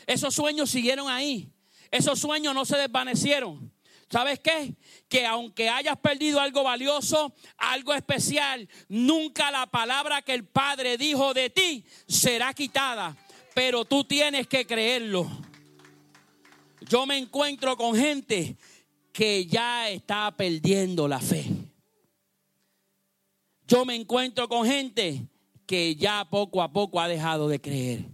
[0.07, 1.51] Esos sueños siguieron ahí.
[1.91, 3.72] Esos sueños no se desvanecieron.
[4.13, 4.75] ¿Sabes qué?
[5.09, 11.33] Que aunque hayas perdido algo valioso, algo especial, nunca la palabra que el Padre dijo
[11.33, 13.17] de ti será quitada.
[13.55, 15.27] Pero tú tienes que creerlo.
[16.81, 18.55] Yo me encuentro con gente
[19.11, 21.47] que ya está perdiendo la fe.
[23.65, 25.27] Yo me encuentro con gente
[25.65, 28.05] que ya poco a poco ha dejado de creer.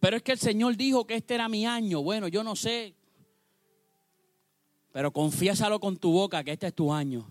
[0.00, 2.02] Pero es que el Señor dijo que este era mi año.
[2.02, 2.96] Bueno, yo no sé.
[4.94, 7.26] Pero confiésalo con tu boca que este es tu año.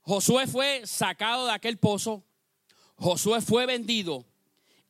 [0.00, 2.24] Josué fue sacado de aquel pozo.
[2.96, 4.24] Josué fue vendido.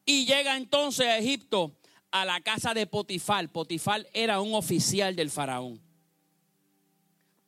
[0.04, 1.72] Y llega entonces a Egipto
[2.12, 3.48] a la casa de Potifar.
[3.48, 5.80] Potifar era un oficial del faraón.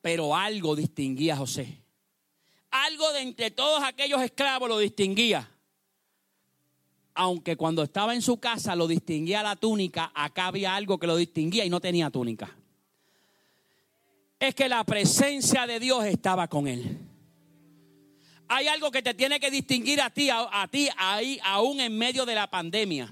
[0.02, 1.84] Pero algo distinguía a José.
[2.72, 5.48] Algo de entre todos aquellos esclavos lo distinguía.
[7.14, 11.14] Aunque cuando estaba en su casa lo distinguía la túnica, acá había algo que lo
[11.14, 12.56] distinguía y no tenía túnica.
[14.44, 16.98] Es que la presencia de Dios estaba con él.
[18.46, 21.96] Hay algo que te tiene que distinguir a ti, a, a ti ahí, aún en
[21.96, 23.10] medio de la pandemia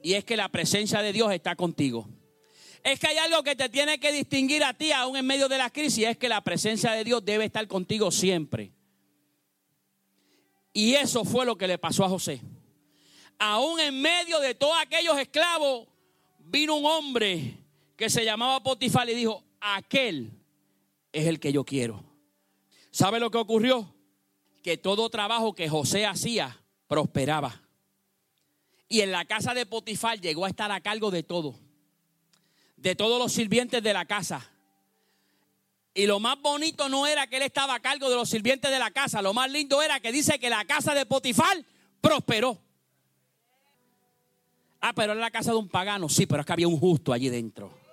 [0.00, 2.06] y es que la presencia de Dios está contigo.
[2.84, 5.58] Es que hay algo que te tiene que distinguir a ti aún en medio de
[5.58, 8.70] la crisis, es que la presencia de Dios debe estar contigo siempre.
[10.72, 12.40] Y eso fue lo que le pasó a José.
[13.40, 15.88] Aún en medio de todos aquellos esclavos,
[16.38, 17.56] vino un hombre
[17.96, 20.43] que se llamaba Potifar y dijo, aquel
[21.14, 22.04] es el que yo quiero.
[22.90, 23.94] ¿Sabe lo que ocurrió?
[24.62, 27.64] Que todo trabajo que José hacía prosperaba
[28.88, 31.58] y en la casa de Potifar llegó a estar a cargo de todo,
[32.76, 34.50] de todos los sirvientes de la casa.
[35.94, 38.78] Y lo más bonito no era que él estaba a cargo de los sirvientes de
[38.78, 41.64] la casa, lo más lindo era que dice que la casa de Potifar
[42.00, 42.58] prosperó.
[44.80, 47.12] Ah, pero era la casa de un pagano, sí, pero es que había un justo
[47.12, 47.83] allí dentro.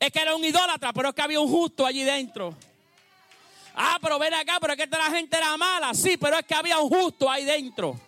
[0.00, 2.56] Es que era un idólatra, pero es que había un justo allí dentro.
[3.74, 6.54] Ah, pero ven acá, pero es que esta gente era mala, sí, pero es que
[6.54, 8.00] había un justo ahí dentro.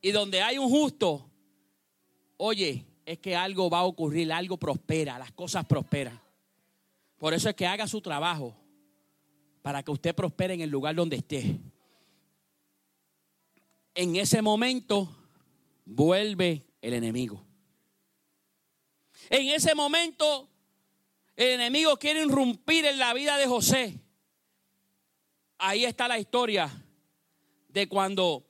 [0.00, 1.28] Y donde hay un justo,
[2.38, 6.18] oye, es que algo va a ocurrir, algo prospera, las cosas prosperan.
[7.18, 8.54] Por eso es que haga su trabajo
[9.62, 11.58] para que usted prospere en el lugar donde esté.
[13.94, 15.08] En ese momento
[15.84, 17.45] vuelve el enemigo.
[19.30, 20.48] En ese momento
[21.36, 24.00] el enemigo quiere irrumpir en la vida de José.
[25.58, 26.70] Ahí está la historia
[27.68, 28.46] de cuando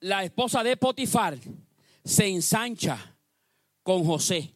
[0.00, 1.38] la esposa de Potifar
[2.04, 3.16] se ensancha
[3.82, 4.52] con José.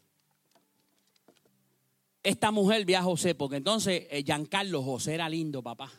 [2.23, 5.91] Esta mujer ve a José, porque entonces eh, Giancarlo José era lindo, papá.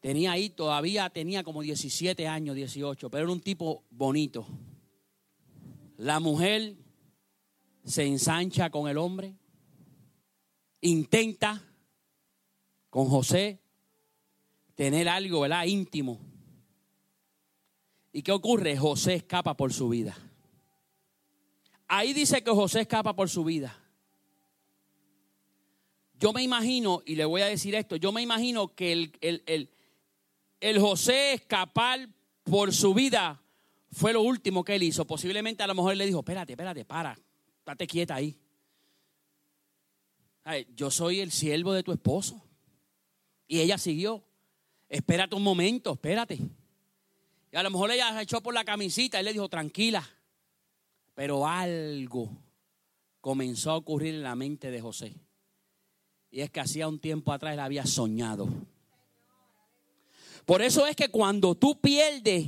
[0.00, 4.46] Tenía ahí, todavía tenía como 17 años, 18, pero era un tipo bonito.
[5.96, 6.76] La mujer
[7.86, 9.36] se ensancha con el hombre,
[10.80, 11.62] intenta
[12.90, 13.60] con José
[14.74, 15.64] tener algo, ¿verdad?
[15.64, 16.20] Íntimo.
[18.12, 18.76] ¿Y qué ocurre?
[18.76, 20.16] José escapa por su vida.
[21.86, 23.78] Ahí dice que José escapa por su vida.
[26.18, 29.68] Yo me imagino, y le voy a decir esto, yo me imagino que el,
[30.60, 32.08] el, José escapar
[32.42, 33.42] por su vida
[33.92, 35.06] fue lo último que él hizo.
[35.06, 37.16] Posiblemente a lo mejor le dijo, espérate, espérate, para,
[37.66, 38.38] estate quieta ahí.
[40.76, 42.40] yo soy el siervo de tu esposo.
[43.48, 44.24] Y ella siguió.
[44.88, 46.38] Espérate un momento, espérate.
[47.50, 50.08] Y a lo mejor ella se echó por la camisita y le dijo, tranquila.
[51.14, 52.30] Pero algo
[53.20, 55.16] comenzó a ocurrir en la mente de José.
[56.30, 58.48] Y es que hacía un tiempo atrás él había soñado.
[60.44, 62.46] Por eso es que cuando tú pierdes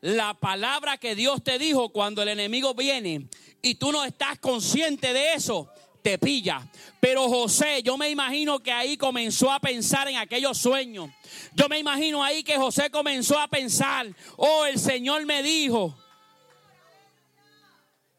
[0.00, 3.28] la palabra que Dios te dijo cuando el enemigo viene
[3.62, 5.68] y tú no estás consciente de eso,
[6.02, 6.70] te pilla.
[7.00, 11.10] Pero José, yo me imagino que ahí comenzó a pensar en aquellos sueños.
[11.54, 14.06] Yo me imagino ahí que José comenzó a pensar,
[14.36, 15.98] oh, el Señor me dijo.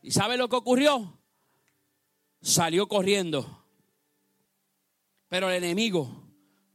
[0.01, 1.17] ¿Y sabe lo que ocurrió?
[2.41, 3.65] Salió corriendo.
[5.29, 6.23] Pero el enemigo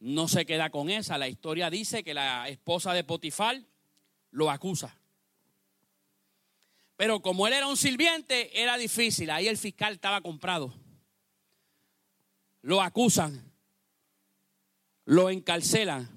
[0.00, 1.18] no se queda con esa.
[1.18, 3.62] La historia dice que la esposa de Potifar
[4.32, 4.98] lo acusa.
[6.96, 9.30] Pero como él era un sirviente, era difícil.
[9.30, 10.74] Ahí el fiscal estaba comprado.
[12.62, 13.52] Lo acusan.
[15.04, 16.08] Lo encarcelan.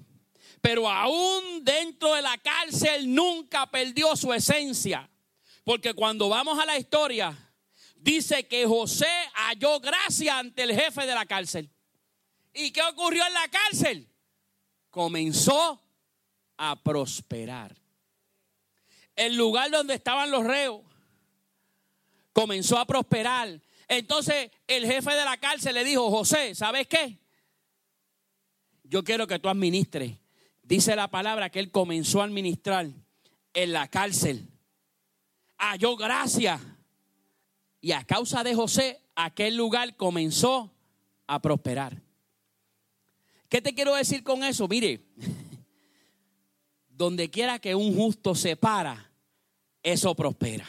[0.60, 5.08] Pero aún dentro de la cárcel nunca perdió su esencia.
[5.64, 7.36] Porque cuando vamos a la historia,
[7.96, 11.70] dice que José halló gracia ante el jefe de la cárcel.
[12.54, 14.08] ¿Y qué ocurrió en la cárcel?
[14.90, 15.82] Comenzó
[16.56, 17.85] a prosperar.
[19.16, 20.82] El lugar donde estaban los reos
[22.32, 23.60] comenzó a prosperar.
[23.88, 27.18] Entonces el jefe de la cárcel le dijo, José, ¿sabes qué?
[28.84, 30.18] Yo quiero que tú administres.
[30.62, 32.88] Dice la palabra que él comenzó a administrar
[33.54, 34.48] en la cárcel.
[35.56, 36.60] Halló gracia.
[37.80, 40.72] Y a causa de José, aquel lugar comenzó
[41.26, 42.02] a prosperar.
[43.48, 44.66] ¿Qué te quiero decir con eso?
[44.68, 45.06] Mire,
[46.88, 49.05] donde quiera que un justo se para,
[49.86, 50.66] eso prospera.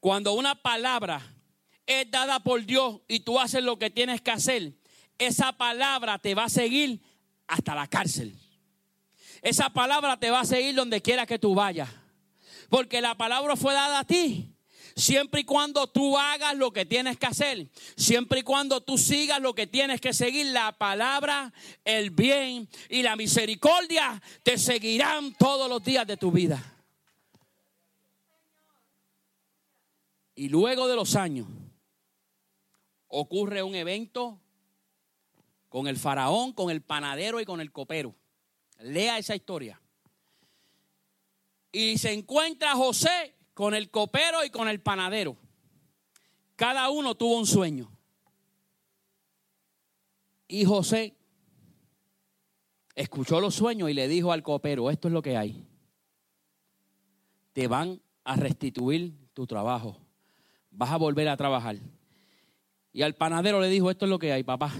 [0.00, 1.20] Cuando una palabra
[1.84, 4.72] es dada por Dios y tú haces lo que tienes que hacer,
[5.18, 7.02] esa palabra te va a seguir
[7.46, 8.34] hasta la cárcel.
[9.42, 11.90] Esa palabra te va a seguir donde quiera que tú vayas.
[12.70, 14.55] Porque la palabra fue dada a ti.
[14.96, 19.42] Siempre y cuando tú hagas lo que tienes que hacer, siempre y cuando tú sigas
[19.42, 21.52] lo que tienes que seguir, la palabra,
[21.84, 26.76] el bien y la misericordia te seguirán todos los días de tu vida.
[30.34, 31.46] Y luego de los años
[33.08, 34.40] ocurre un evento
[35.68, 38.14] con el faraón, con el panadero y con el copero.
[38.78, 39.78] Lea esa historia.
[41.70, 45.34] Y se encuentra José con el copero y con el panadero.
[46.56, 47.90] Cada uno tuvo un sueño.
[50.46, 51.16] Y José
[52.94, 55.66] escuchó los sueños y le dijo al copero, esto es lo que hay.
[57.54, 60.02] Te van a restituir tu trabajo.
[60.70, 61.76] Vas a volver a trabajar.
[62.92, 64.70] Y al panadero le dijo, esto es lo que hay, papá.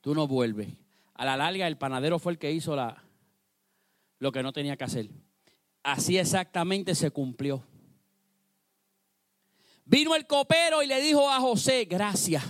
[0.00, 0.68] Tú no vuelves.
[1.14, 3.02] A la larga el panadero fue el que hizo la,
[4.20, 5.10] lo que no tenía que hacer.
[5.82, 7.66] Así exactamente se cumplió.
[9.84, 12.44] Vino el copero y le dijo a José, gracias,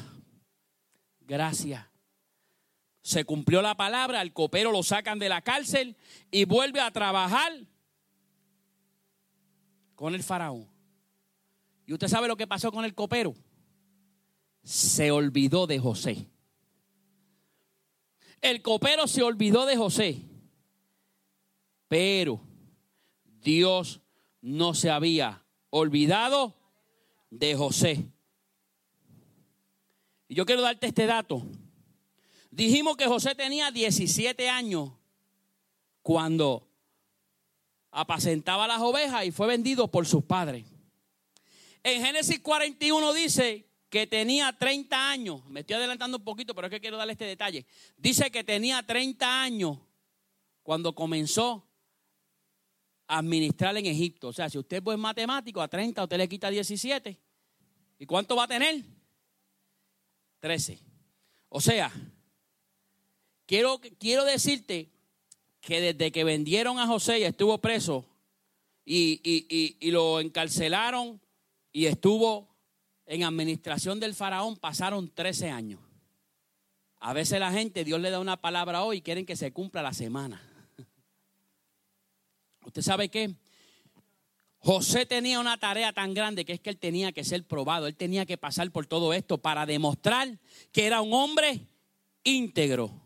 [1.21, 1.87] gracias.
[3.01, 5.97] Se cumplió la palabra, el copero lo sacan de la cárcel
[6.31, 7.53] y vuelve a trabajar
[9.95, 10.69] con el faraón.
[11.87, 13.35] ¿Y usted sabe lo que pasó con el copero?
[14.63, 16.29] Se olvidó de José.
[18.41, 20.23] El copero se olvidó de José.
[21.89, 22.41] Pero
[23.43, 24.01] Dios
[24.41, 26.55] no se había olvidado
[27.31, 28.07] de José.
[30.29, 31.43] Y yo quiero darte este dato.
[32.51, 34.93] Dijimos que José tenía 17 años
[36.03, 36.69] cuando
[37.91, 40.67] apacentaba las ovejas y fue vendido por sus padres.
[41.83, 45.45] En Génesis 41 dice que tenía 30 años.
[45.49, 47.67] Me estoy adelantando un poquito, pero es que quiero darle este detalle.
[47.97, 49.79] Dice que tenía 30 años
[50.63, 51.67] cuando comenzó
[53.07, 54.29] administrar en Egipto.
[54.29, 57.19] O sea, si usted es matemático, a 30 usted le quita 17.
[57.99, 58.83] ¿Y cuánto va a tener?
[60.41, 60.79] 13.
[61.49, 61.93] O sea,
[63.47, 64.91] quiero, quiero decirte
[65.61, 68.05] que desde que vendieron a José y estuvo preso
[68.85, 69.21] y,
[69.79, 71.21] y lo encarcelaron
[71.71, 72.49] y estuvo
[73.07, 75.81] en administración del faraón, pasaron 13 años.
[76.99, 79.83] A veces la gente, Dios le da una palabra hoy y quieren que se cumpla
[79.83, 80.41] la semana.
[82.65, 83.35] ¿Usted sabe qué?
[84.59, 87.97] José tenía una tarea tan grande que es que él tenía que ser probado, él
[87.97, 90.39] tenía que pasar por todo esto para demostrar
[90.71, 91.67] que era un hombre
[92.23, 93.03] íntegro.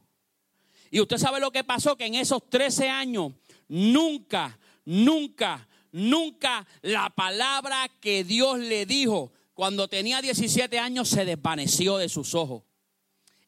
[0.90, 3.32] Y usted sabe lo que pasó, que en esos 13 años
[3.68, 11.96] nunca, nunca, nunca la palabra que Dios le dijo cuando tenía 17 años se desvaneció
[11.96, 12.64] de sus ojos.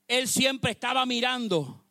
[0.07, 1.85] Él siempre estaba mirando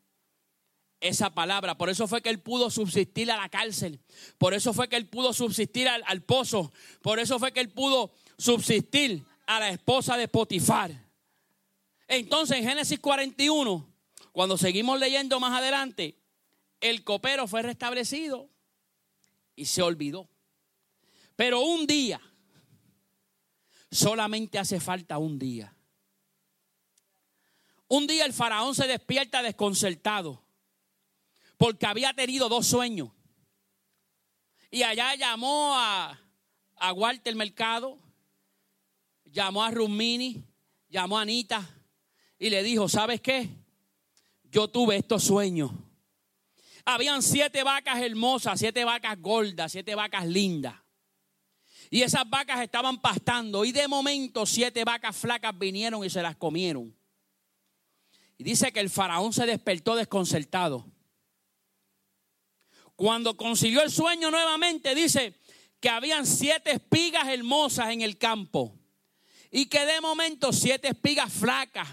[0.99, 1.77] esa palabra.
[1.77, 3.99] Por eso fue que él pudo subsistir a la cárcel.
[4.37, 6.71] Por eso fue que él pudo subsistir al, pozo.
[7.01, 11.05] Por eso fue que él pudo subsistir a la esposa de Potifar.
[12.07, 13.87] Entonces en Génesis 41,
[14.31, 16.17] cuando seguimos leyendo más adelante,
[16.79, 18.49] el copero fue restablecido
[19.55, 20.29] y se olvidó.
[21.35, 22.21] Pero un día,
[23.91, 25.73] solamente hace falta un día.
[27.89, 30.46] Un día el faraón se despierta desconcertado
[31.57, 33.09] porque había tenido dos sueños.
[34.69, 36.19] Y allá llamó a,
[36.75, 37.97] a Walter Mercado,
[39.25, 40.43] llamó a Rumini,
[40.89, 41.67] llamó a Anita
[42.37, 43.49] y le dijo, ¿sabes qué?
[44.43, 45.71] Yo tuve estos sueños.
[46.85, 50.75] Habían siete vacas hermosas, siete vacas gordas, siete vacas lindas.
[51.89, 56.35] Y esas vacas estaban pastando y de momento siete vacas flacas vinieron y se las
[56.35, 56.95] comieron.
[58.37, 60.85] Y dice que el faraón se despertó desconcertado.
[62.97, 65.39] Cuando consiguió el sueño nuevamente, dice
[65.79, 68.75] que habían siete espigas hermosas en el campo.
[69.51, 71.87] Y que de momento siete espigas flacas,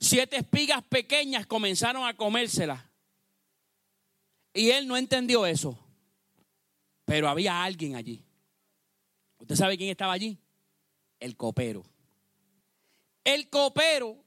[0.00, 2.80] siete espigas pequeñas comenzaron a comérselas.
[4.54, 5.76] Y él no entendió eso.
[7.04, 8.24] Pero había alguien allí.
[9.38, 10.38] ¿Usted sabe quién estaba allí?
[11.18, 11.84] El copero.
[13.24, 14.24] El copero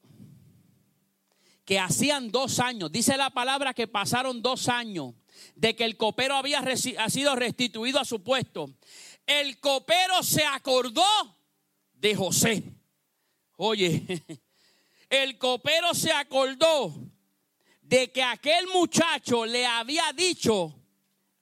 [1.63, 5.13] que hacían dos años, dice la palabra que pasaron dos años
[5.55, 8.69] de que el copero había ha sido restituido a su puesto,
[9.25, 11.03] el copero se acordó
[11.93, 12.63] de José.
[13.57, 14.23] Oye,
[15.09, 16.93] el copero se acordó
[17.81, 20.75] de que aquel muchacho le había dicho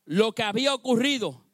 [0.06, 1.46] lo que había ocurrido.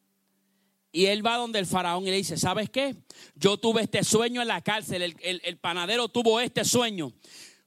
[0.91, 2.95] Y él va donde el faraón y le dice, ¿sabes qué?
[3.35, 7.11] Yo tuve este sueño en la cárcel, el, el panadero tuvo este sueño.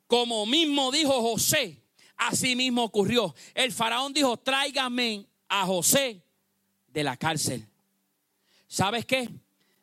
[0.07, 1.83] Como mismo dijo José,
[2.17, 3.35] Así mismo ocurrió.
[3.55, 6.23] El faraón dijo, tráigame a José
[6.89, 7.67] de la cárcel.
[8.67, 9.29] ¿Sabes qué?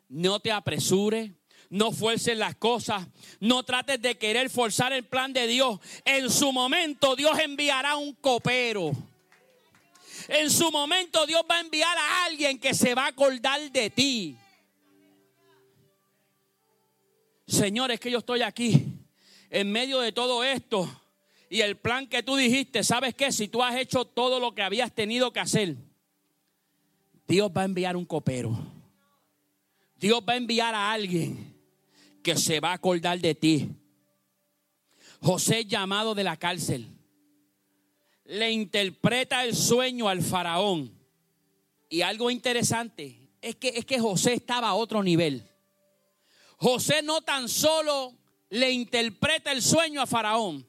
[0.08, 1.30] No te apresures,
[1.70, 3.06] no fuerces las cosas,
[3.40, 5.78] no trates de querer forzar el plan de Dios.
[6.04, 8.92] En su momento Dios enviará un copero.
[10.28, 13.90] En su momento Dios va a enviar a alguien que se va a acordar de
[13.90, 14.36] ti.
[17.46, 18.86] Señor, es que yo estoy aquí
[19.50, 20.88] en medio de todo esto
[21.48, 23.32] y el plan que tú dijiste, ¿sabes qué?
[23.32, 25.76] Si tú has hecho todo lo que habías tenido que hacer,
[27.26, 28.56] Dios va a enviar un copero.
[29.96, 31.54] Dios va a enviar a alguien
[32.22, 33.70] que se va a acordar de ti.
[35.20, 36.88] José llamado de la cárcel
[38.24, 40.92] le interpreta el sueño al faraón.
[41.88, 45.48] Y algo interesante es que, es que José estaba a otro nivel.
[46.56, 48.14] José no tan solo
[48.50, 50.66] le interpreta el sueño a faraón,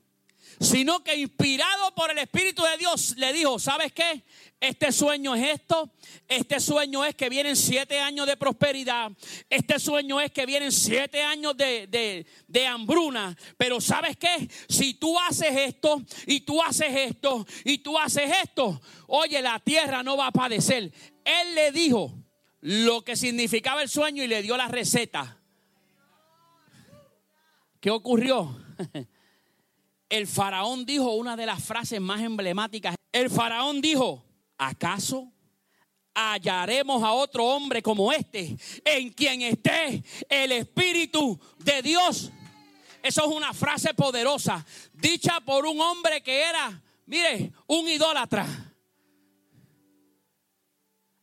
[0.60, 4.24] sino que inspirado por el Espíritu de Dios le dijo, ¿sabes qué?
[4.60, 5.92] Este sueño es esto,
[6.28, 9.12] este sueño es que vienen siete años de prosperidad,
[9.50, 14.50] este sueño es que vienen siete años de, de hambruna, pero ¿sabes qué?
[14.70, 20.04] Si tú haces esto y tú haces esto y tú haces esto, oye, la tierra
[20.04, 20.92] no va a padecer.
[21.24, 22.14] Él le dijo
[22.62, 25.38] lo que significaba el sueño y le dio la receta.
[27.80, 28.60] ¿Qué ocurrió?
[30.10, 32.96] el faraón dijo una de las frases más emblemáticas.
[33.12, 34.24] El faraón dijo,
[34.58, 35.32] ¿acaso
[36.14, 42.32] hallaremos a otro hombre como este en quien esté el Espíritu de Dios?
[43.02, 48.48] Eso es una frase poderosa, dicha por un hombre que era, mire, un idólatra.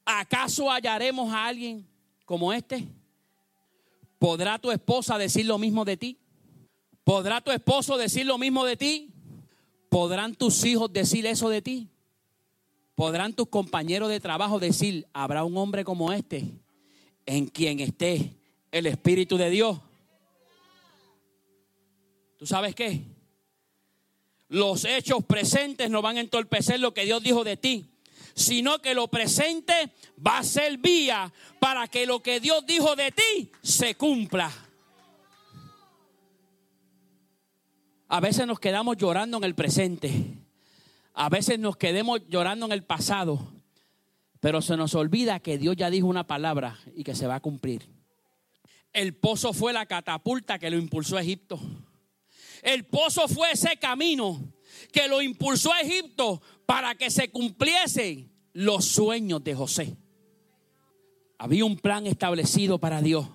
[0.05, 1.89] ¿Acaso hallaremos a alguien
[2.25, 2.87] como este?
[4.19, 6.22] ¿Podrá tu esposa decir lo mismo de ti?
[7.05, 9.11] ¿Podrá tu esposo decir lo mismo de ti?
[9.89, 11.89] ¿Podrán tus hijos decir eso de ti?
[12.95, 16.45] ¿Podrán tus compañeros de trabajo decir, habrá un hombre como este
[17.27, 18.33] en quien esté
[18.71, 19.79] el Espíritu de Dios?
[22.39, 23.03] ¿Tú sabes qué?
[24.49, 27.87] Los hechos presentes no van a entorpecer lo que Dios dijo de ti,
[28.35, 29.91] sino que lo presente
[30.25, 34.53] va a ser vía para que lo que Dios dijo de ti se cumpla.
[38.13, 40.13] A veces nos quedamos llorando en el presente.
[41.15, 43.55] A veces nos quedemos llorando en el pasado.
[44.39, 47.41] Pero se nos olvida que Dios ya dijo una palabra y que se va a
[47.41, 47.89] cumplir.
[48.93, 51.59] El pozo fue la catapulta que lo impulsó a Egipto.
[52.63, 54.53] El pozo fue ese camino
[54.93, 59.97] que lo impulsó a Egipto para que se cumpliesen los sueños de José.
[61.39, 63.27] Había un plan establecido para Dios.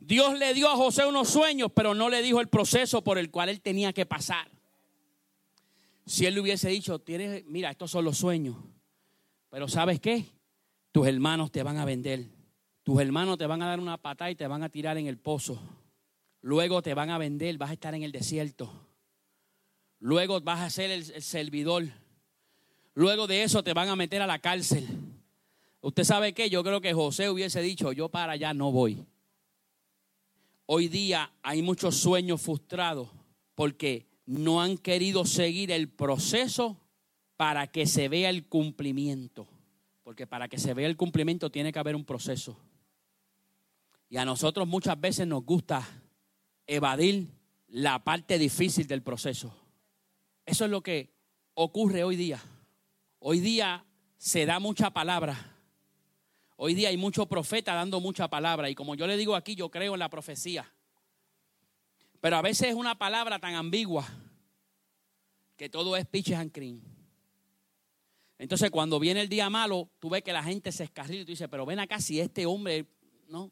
[0.00, 3.30] Dios le dio a José unos sueños, pero no le dijo el proceso por el
[3.30, 4.48] cual él tenía que pasar.
[6.04, 8.56] Si él le hubiese dicho, tienes, mira, estos son los sueños,
[9.50, 10.24] pero ¿sabes qué?
[10.92, 12.24] Tus hermanos te van a vender.
[12.84, 15.18] Tus hermanos te van a dar una patada y te van a tirar en el
[15.18, 15.60] pozo.
[16.40, 18.70] Luego te van a vender, vas a estar en el desierto.
[19.98, 21.84] Luego vas a ser el, el servidor.
[22.94, 24.86] Luego de eso te van a meter a la cárcel.
[25.80, 29.04] Usted sabe qué, yo creo que José hubiese dicho, yo para allá no voy.
[30.66, 33.08] Hoy día hay muchos sueños frustrados
[33.54, 36.80] porque no han querido seguir el proceso
[37.36, 39.46] para que se vea el cumplimiento.
[40.02, 42.58] Porque para que se vea el cumplimiento tiene que haber un proceso.
[44.08, 45.86] Y a nosotros muchas veces nos gusta
[46.66, 47.28] evadir
[47.68, 49.54] la parte difícil del proceso.
[50.44, 51.12] Eso es lo que
[51.54, 52.40] ocurre hoy día.
[53.20, 53.84] Hoy día
[54.16, 55.55] se da mucha palabra.
[56.56, 58.70] Hoy día hay mucho profeta dando mucha palabra.
[58.70, 60.72] Y como yo le digo aquí, yo creo en la profecía.
[62.20, 64.06] Pero a veces es una palabra tan ambigua
[65.56, 66.80] que todo es pitches and cream.
[68.38, 71.30] Entonces, cuando viene el día malo, tú ves que la gente se escarrila y tú
[71.30, 72.86] dices, pero ven acá si este hombre,
[73.28, 73.50] no,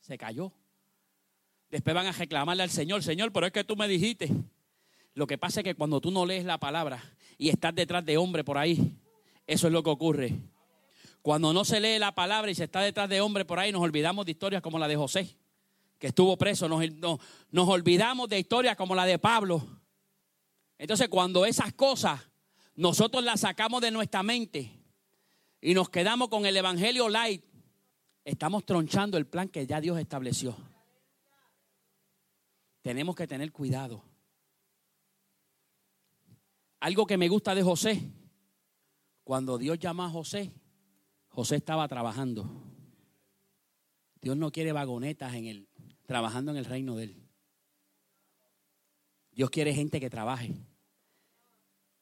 [0.00, 0.52] se cayó.
[1.70, 4.30] Después van a reclamarle al Señor, Señor, pero es que tú me dijiste.
[5.14, 7.02] Lo que pasa es que cuando tú no lees la palabra
[7.36, 8.96] y estás detrás de hombre por ahí,
[9.46, 10.40] eso es lo que ocurre.
[11.22, 13.82] Cuando no se lee la palabra y se está detrás de hombre por ahí, nos
[13.82, 15.36] olvidamos de historias como la de José,
[15.98, 16.68] que estuvo preso.
[16.68, 16.82] Nos,
[17.50, 19.66] nos olvidamos de historias como la de Pablo.
[20.78, 22.20] Entonces, cuando esas cosas
[22.76, 24.72] nosotros las sacamos de nuestra mente
[25.60, 27.44] y nos quedamos con el Evangelio light,
[28.24, 30.56] estamos tronchando el plan que ya Dios estableció.
[32.82, 34.04] Tenemos que tener cuidado.
[36.80, 38.00] Algo que me gusta de José,
[39.24, 40.52] cuando Dios llama a José,
[41.38, 42.50] José estaba trabajando.
[44.20, 45.68] Dios no quiere vagonetas en el
[46.04, 47.22] trabajando en el reino de él.
[49.30, 50.56] Dios quiere gente que trabaje.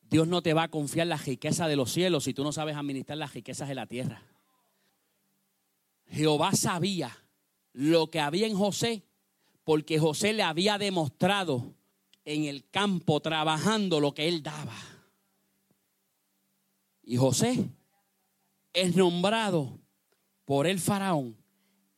[0.00, 2.76] Dios no te va a confiar la riqueza de los cielos si tú no sabes
[2.76, 4.22] administrar las riquezas de la tierra.
[6.06, 7.14] Jehová sabía
[7.74, 9.04] lo que había en José
[9.64, 11.74] porque José le había demostrado
[12.24, 14.78] en el campo trabajando lo que él daba.
[17.02, 17.68] Y José
[18.76, 19.80] es nombrado
[20.44, 21.34] por el faraón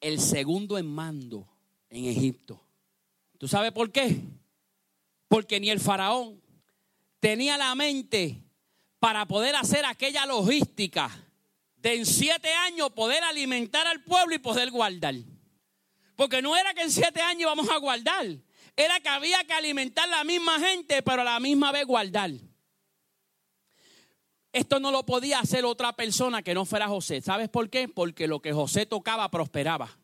[0.01, 1.49] el segundo en mando
[1.91, 2.65] en Egipto.
[3.37, 4.21] ¿Tú sabes por qué?
[5.27, 6.41] Porque ni el faraón
[7.19, 8.45] tenía la mente
[9.01, 11.11] para poder hacer aquella logística
[11.75, 15.17] de en siete años poder alimentar al pueblo y poder guardar.
[16.15, 18.25] Porque no era que en siete años íbamos a guardar,
[18.77, 22.31] era que había que alimentar la misma gente, pero a la misma vez guardar.
[24.53, 27.21] Esto no lo podía hacer otra persona que no fuera José.
[27.21, 27.89] ¿Sabes por qué?
[27.89, 29.99] Porque lo que José tocaba prosperaba.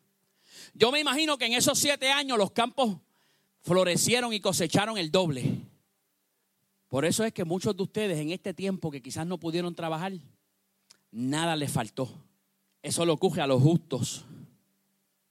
[0.73, 2.97] Yo me imagino que en esos siete años los campos
[3.61, 5.61] florecieron y cosecharon el doble.
[6.87, 10.13] Por eso es que muchos de ustedes en este tiempo que quizás no pudieron trabajar,
[11.11, 12.09] nada les faltó.
[12.83, 14.25] Eso lo ocurre a los justos,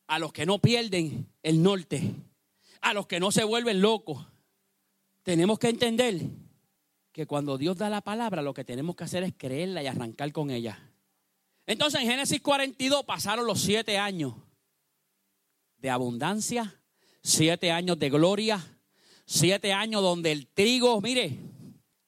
[0.08, 2.14] a los que no pierden el norte,
[2.80, 4.26] a los que no se vuelven locos.
[5.22, 6.20] Tenemos que entender
[7.14, 10.32] que cuando Dios da la palabra, lo que tenemos que hacer es creerla y arrancar
[10.32, 10.90] con ella.
[11.64, 14.34] Entonces en Génesis 42 pasaron los siete años
[15.78, 16.82] de abundancia,
[17.22, 18.66] siete años de gloria,
[19.26, 21.38] siete años donde el trigo, mire,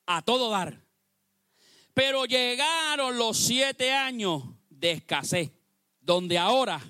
[0.07, 0.83] a todo dar.
[1.95, 5.53] Pero llegaron los siete años de escasez,
[6.01, 6.81] donde ahora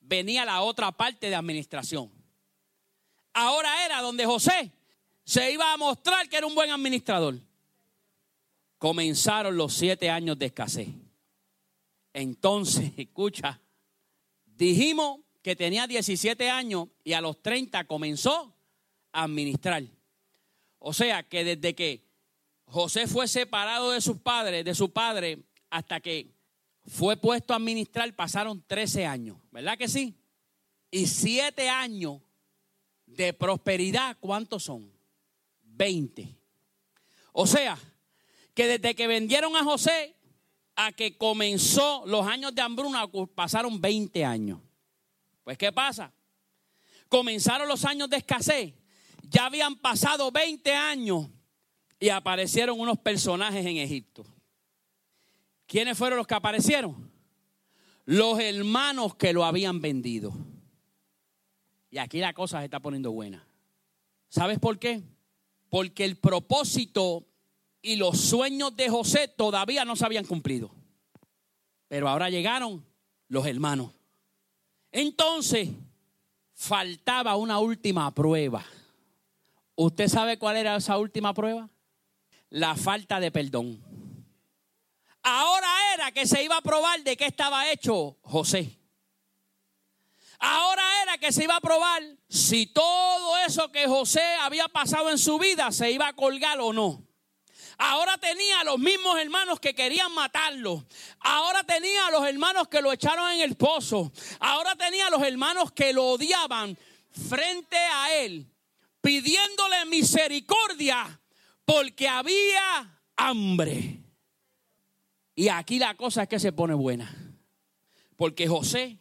[0.00, 2.12] venía la otra parte de administración.
[3.32, 4.74] Ahora era donde José
[5.28, 7.38] se iba a mostrar que era un buen administrador.
[8.78, 10.88] Comenzaron los siete años de escasez.
[12.14, 13.60] Entonces, escucha,
[14.46, 18.56] dijimos que tenía 17 años y a los 30 comenzó
[19.12, 19.82] a administrar.
[20.78, 22.08] O sea que desde que
[22.64, 26.32] José fue separado de sus padres, de su padre, hasta que
[26.86, 30.16] fue puesto a administrar, pasaron 13 años, ¿verdad que sí?
[30.90, 32.22] Y 7 años
[33.04, 34.96] de prosperidad, ¿cuántos son?
[35.78, 36.36] 20.
[37.32, 37.78] O sea,
[38.52, 40.14] que desde que vendieron a José
[40.76, 44.60] a que comenzó los años de hambruna, pasaron 20 años.
[45.44, 46.12] Pues, ¿qué pasa?
[47.08, 48.74] Comenzaron los años de escasez
[49.30, 51.28] ya habían pasado 20 años
[52.00, 54.24] y aparecieron unos personajes en Egipto.
[55.66, 57.10] ¿Quiénes fueron los que aparecieron?
[58.04, 60.32] Los hermanos que lo habían vendido.
[61.90, 63.46] Y aquí la cosa se está poniendo buena.
[64.28, 65.02] ¿Sabes por qué?
[65.70, 67.26] Porque el propósito
[67.82, 70.70] y los sueños de José todavía no se habían cumplido.
[71.88, 72.84] Pero ahora llegaron
[73.28, 73.92] los hermanos.
[74.90, 75.70] Entonces,
[76.54, 78.64] faltaba una última prueba.
[79.74, 81.68] ¿Usted sabe cuál era esa última prueba?
[82.50, 83.82] La falta de perdón.
[85.22, 88.77] Ahora era que se iba a probar de qué estaba hecho José.
[90.38, 95.18] Ahora era que se iba a probar si todo eso que José había pasado en
[95.18, 97.04] su vida se iba a colgar o no.
[97.78, 100.84] Ahora tenía a los mismos hermanos que querían matarlo.
[101.20, 104.12] Ahora tenía a los hermanos que lo echaron en el pozo.
[104.40, 106.76] Ahora tenía a los hermanos que lo odiaban.
[107.28, 108.46] frente a él,
[109.00, 111.20] pidiéndole misericordia
[111.64, 114.02] porque había hambre.
[115.34, 117.12] Y aquí la cosa es que se pone buena.
[118.16, 118.98] Porque José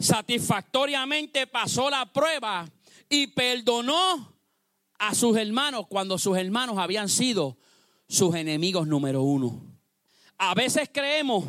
[0.00, 2.66] satisfactoriamente pasó la prueba
[3.08, 4.34] y perdonó
[4.98, 7.58] a sus hermanos cuando sus hermanos habían sido
[8.08, 9.62] sus enemigos número uno.
[10.38, 11.44] A veces creemos,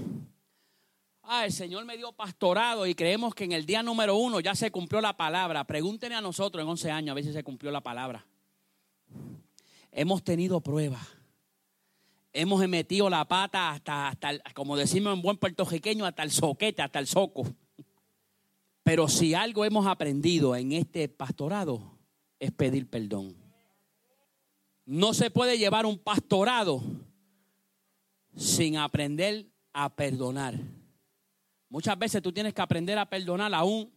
[1.23, 4.53] ah, el Señor me dio pastorado y creemos que en el día número uno ya
[4.53, 5.63] se cumplió la palabra.
[5.63, 8.25] Pregúntenle a nosotros en 11 años a si se cumplió la palabra.
[9.91, 11.07] Hemos tenido pruebas.
[12.33, 16.99] Hemos metido la pata hasta, hasta, como decimos en buen puertorriqueño, hasta el soquete, hasta
[16.99, 17.45] el soco.
[18.83, 21.97] Pero si algo hemos aprendido en este pastorado
[22.39, 23.35] es pedir perdón.
[24.85, 26.81] No se puede llevar un pastorado
[28.35, 30.55] sin aprender a perdonar.
[31.69, 33.91] Muchas veces tú tienes que aprender a perdonar aún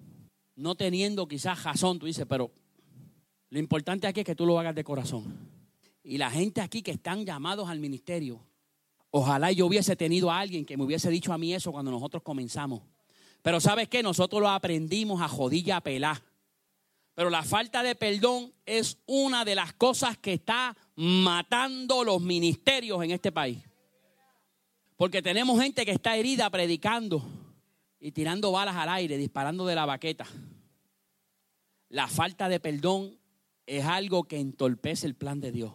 [0.57, 1.99] no teniendo quizás razón.
[1.99, 2.53] Tú dices, pero
[3.51, 5.49] lo importante aquí es que tú lo hagas de corazón.
[6.03, 8.41] Y la gente aquí que están llamados al ministerio,
[9.11, 12.23] ojalá yo hubiese tenido a alguien que me hubiese dicho a mí eso cuando nosotros
[12.23, 12.83] comenzamos.
[13.45, 14.03] Pero ¿sabes qué?
[14.03, 16.23] Nosotros lo aprendimos a jodilla a pelar.
[17.13, 23.05] Pero la falta de perdón es una de las cosas que está matando los ministerios
[23.05, 23.59] en este país.
[24.97, 27.23] Porque tenemos gente que está herida predicando
[28.01, 30.27] y tirando balas al aire, disparando de la baqueta.
[31.91, 33.19] La falta de perdón
[33.67, 35.73] es algo que entorpece el plan de Dios.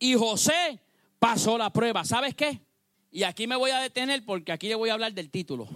[0.00, 0.80] Y José
[1.20, 2.04] pasó la prueba.
[2.04, 2.60] ¿Sabes qué?
[3.12, 5.68] Y aquí me voy a detener porque aquí le voy a hablar del título.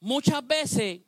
[0.00, 1.02] Muchas veces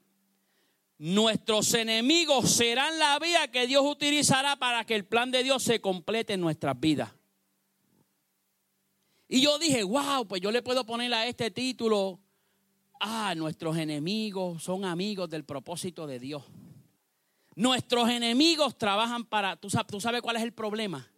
[0.99, 5.81] nuestros enemigos serán la vía que Dios utilizará para que el plan de Dios se
[5.81, 7.11] complete en nuestras vidas.
[9.27, 12.21] Y yo dije, wow, pues yo le puedo poner a este título,
[13.01, 16.45] ah, nuestros enemigos son amigos del propósito de Dios.
[17.55, 21.11] Nuestros enemigos trabajan para, tú sabes, tú sabes cuál es el problema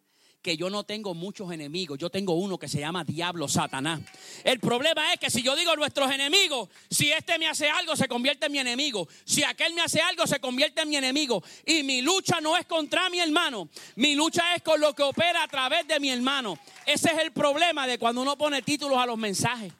[0.44, 4.02] que yo no tengo muchos enemigos, yo tengo uno que se llama Diablo Satanás.
[4.44, 8.08] El problema es que si yo digo nuestros enemigos, si este me hace algo, se
[8.08, 9.08] convierte en mi enemigo.
[9.24, 11.42] Si aquel me hace algo, se convierte en mi enemigo.
[11.64, 15.42] Y mi lucha no es contra mi hermano, mi lucha es con lo que opera
[15.42, 16.58] a través de mi hermano.
[16.84, 19.72] Ese es el problema de cuando uno pone títulos a los mensajes.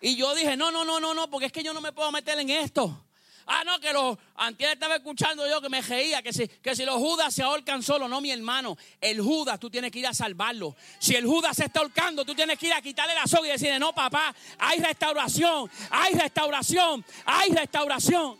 [0.00, 2.10] Y yo dije, no, no, no, no, no, porque es que yo no me puedo
[2.10, 3.00] meter en esto.
[3.46, 6.84] Ah, no, que los antes estaba escuchando yo que me reía, que si, que si
[6.84, 8.76] los judas se ahorcan solo, no mi hermano.
[9.00, 10.76] El judas tú tienes que ir a salvarlo.
[10.98, 13.52] Si el judas se está ahorcando, tú tienes que ir a quitarle la soga y
[13.52, 18.38] decirle, no papá, hay restauración, hay restauración, hay restauración.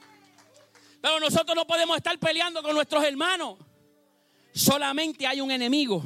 [1.01, 3.59] Pero nosotros no podemos estar peleando con nuestros hermanos.
[4.55, 6.03] Solamente hay un enemigo.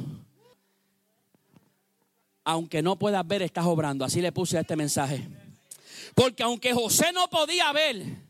[2.43, 4.05] Aunque no puedas ver, estás obrando.
[4.05, 5.27] Así le puse a este mensaje.
[6.15, 8.26] Porque aunque José no podía ver,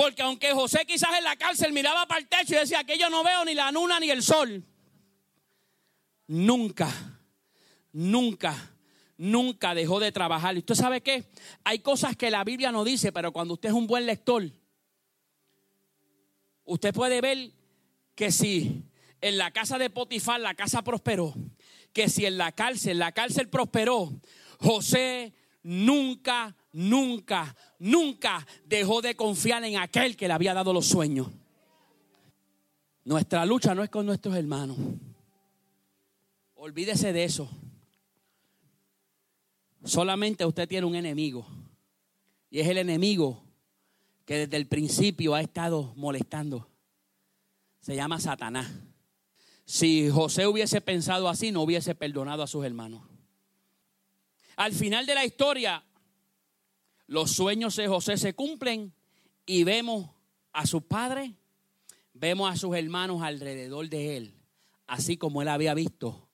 [0.00, 3.10] porque aunque José quizás en la cárcel miraba para el techo y decía que yo
[3.10, 4.64] no veo ni la luna ni el sol,
[6.26, 6.90] nunca,
[7.92, 8.56] nunca,
[9.18, 10.54] nunca dejó de trabajar.
[10.54, 11.30] ¿Y usted sabe qué?
[11.64, 14.50] Hay cosas que la Biblia no dice, pero cuando usted es un buen lector,
[16.64, 17.50] usted puede ver
[18.14, 18.82] que si
[19.20, 21.34] en la casa de Potifar la casa prosperó,
[21.92, 24.18] que si en la cárcel la cárcel prosperó,
[24.60, 31.28] José nunca nunca, nunca dejó de confiar en aquel que le había dado los sueños.
[33.04, 34.76] Nuestra lucha no es con nuestros hermanos.
[36.54, 37.50] Olvídese de eso.
[39.84, 41.46] Solamente usted tiene un enemigo.
[42.50, 43.42] Y es el enemigo
[44.24, 46.68] que desde el principio ha estado molestando.
[47.80, 48.70] Se llama Satanás.
[49.64, 53.02] Si José hubiese pensado así, no hubiese perdonado a sus hermanos.
[54.56, 55.82] Al final de la historia,
[57.10, 58.94] los sueños de José se cumplen
[59.44, 60.08] y vemos
[60.52, 61.34] a su padre,
[62.14, 64.34] vemos a sus hermanos alrededor de él,
[64.86, 66.28] así como él había visto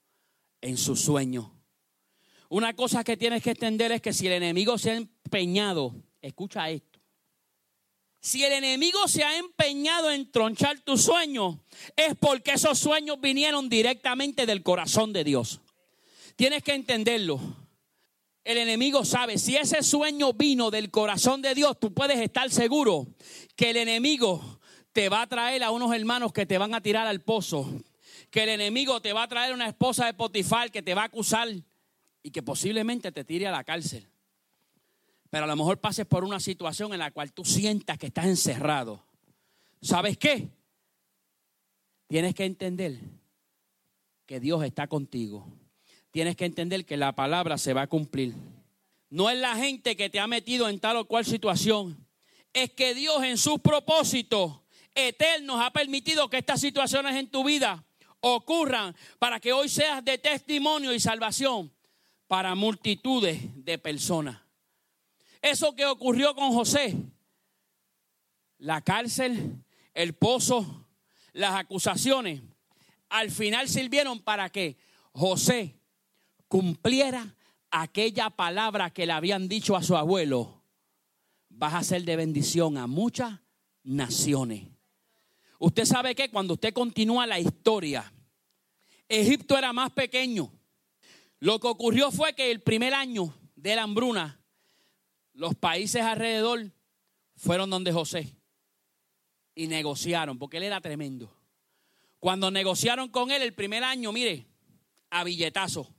[0.60, 1.50] en su sueño.
[2.50, 6.68] Una cosa que tienes que entender es que si el enemigo se ha empeñado, escucha
[6.68, 7.00] esto,
[8.20, 11.58] si el enemigo se ha empeñado en tronchar tu sueño,
[11.96, 15.62] es porque esos sueños vinieron directamente del corazón de Dios.
[16.36, 17.40] Tienes que entenderlo
[18.46, 23.08] el enemigo sabe, si ese sueño vino del corazón de Dios, tú puedes estar seguro
[23.56, 24.60] que el enemigo
[24.92, 27.68] te va a traer a unos hermanos que te van a tirar al pozo,
[28.30, 31.06] que el enemigo te va a traer una esposa de Potifar que te va a
[31.06, 31.48] acusar
[32.22, 34.06] y que posiblemente te tire a la cárcel.
[35.28, 38.26] Pero a lo mejor pases por una situación en la cual tú sientas que estás
[38.26, 39.04] encerrado.
[39.82, 40.50] ¿Sabes qué?
[42.06, 43.00] Tienes que entender
[44.24, 45.48] que Dios está contigo
[46.16, 48.32] tienes que entender que la palabra se va a cumplir.
[49.10, 52.08] No es la gente que te ha metido en tal o cual situación.
[52.54, 54.62] Es que Dios en sus propósitos,
[54.94, 57.84] eternos ha permitido que estas situaciones en tu vida
[58.20, 61.70] ocurran para que hoy seas de testimonio y salvación
[62.26, 64.40] para multitudes de personas.
[65.42, 66.96] Eso que ocurrió con José,
[68.56, 69.62] la cárcel,
[69.92, 70.86] el pozo,
[71.34, 72.40] las acusaciones,
[73.10, 74.78] al final sirvieron para que
[75.12, 75.76] José
[76.48, 77.34] cumpliera
[77.70, 80.62] aquella palabra que le habían dicho a su abuelo,
[81.48, 83.40] vas a ser de bendición a muchas
[83.82, 84.66] naciones.
[85.58, 88.12] Usted sabe que cuando usted continúa la historia,
[89.08, 90.52] Egipto era más pequeño.
[91.38, 94.40] Lo que ocurrió fue que el primer año de la hambruna,
[95.32, 96.72] los países alrededor
[97.36, 98.34] fueron donde José
[99.54, 101.34] y negociaron, porque él era tremendo.
[102.18, 104.46] Cuando negociaron con él el primer año, mire,
[105.10, 105.95] a billetazo.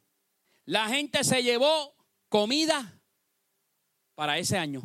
[0.68, 1.95] La gente se llevó
[2.28, 2.99] comida
[4.15, 4.84] para ese año.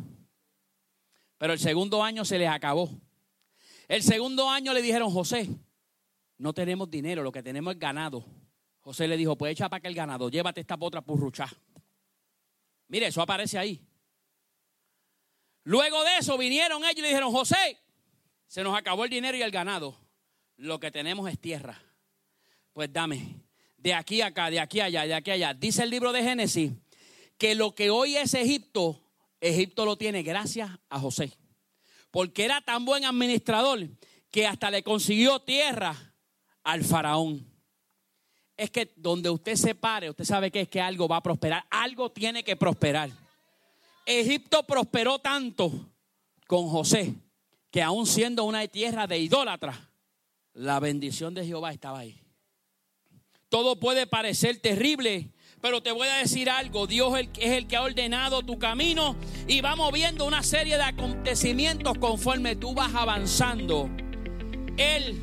[1.37, 2.89] Pero el segundo año se les acabó.
[3.89, 5.49] El segundo año le dijeron, José,
[6.37, 8.23] no tenemos dinero, lo que tenemos es ganado.
[8.79, 11.51] José le dijo, pues echa para que el ganado, llévate esta potra purruchá.
[12.87, 13.85] Mire, eso aparece ahí.
[15.63, 17.77] Luego de eso vinieron ellos y le dijeron, José,
[18.47, 19.97] se nos acabó el dinero y el ganado.
[20.55, 21.77] Lo que tenemos es tierra.
[22.71, 23.42] Pues dame,
[23.83, 25.53] de aquí a acá, de aquí a allá, de aquí a allá.
[25.53, 26.71] Dice el libro de Génesis
[27.37, 28.97] que lo que hoy es Egipto,
[29.41, 31.33] Egipto lo tiene gracias a José.
[32.09, 33.89] Porque era tan buen administrador
[34.31, 36.13] que hasta le consiguió tierra
[36.63, 37.45] al faraón.
[38.55, 41.65] Es que donde usted se pare, usted sabe que es que algo va a prosperar.
[41.69, 43.09] Algo tiene que prosperar.
[44.05, 45.71] Egipto prosperó tanto
[46.47, 47.15] con José
[47.69, 49.77] que aún siendo una tierra de idólatras,
[50.53, 52.22] la bendición de Jehová estaba ahí.
[53.53, 55.29] Todo puede parecer terrible,
[55.61, 59.15] pero te voy a decir algo, Dios es el que ha ordenado tu camino
[59.47, 63.91] y va moviendo una serie de acontecimientos conforme tú vas avanzando.
[64.75, 65.21] Él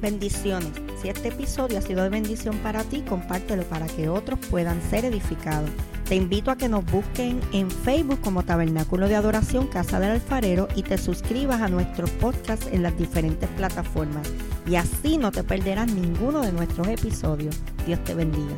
[0.00, 0.72] Bendiciones.
[1.02, 5.04] Si este episodio ha sido de bendición para ti, compártelo para que otros puedan ser
[5.04, 5.68] edificados.
[6.08, 10.68] Te invito a que nos busquen en Facebook como Tabernáculo de Adoración Casa del Alfarero
[10.76, 14.32] y te suscribas a nuestros podcasts en las diferentes plataformas.
[14.68, 17.60] Y así no te perderás ninguno de nuestros episodios.
[17.86, 18.54] Dios te bendiga.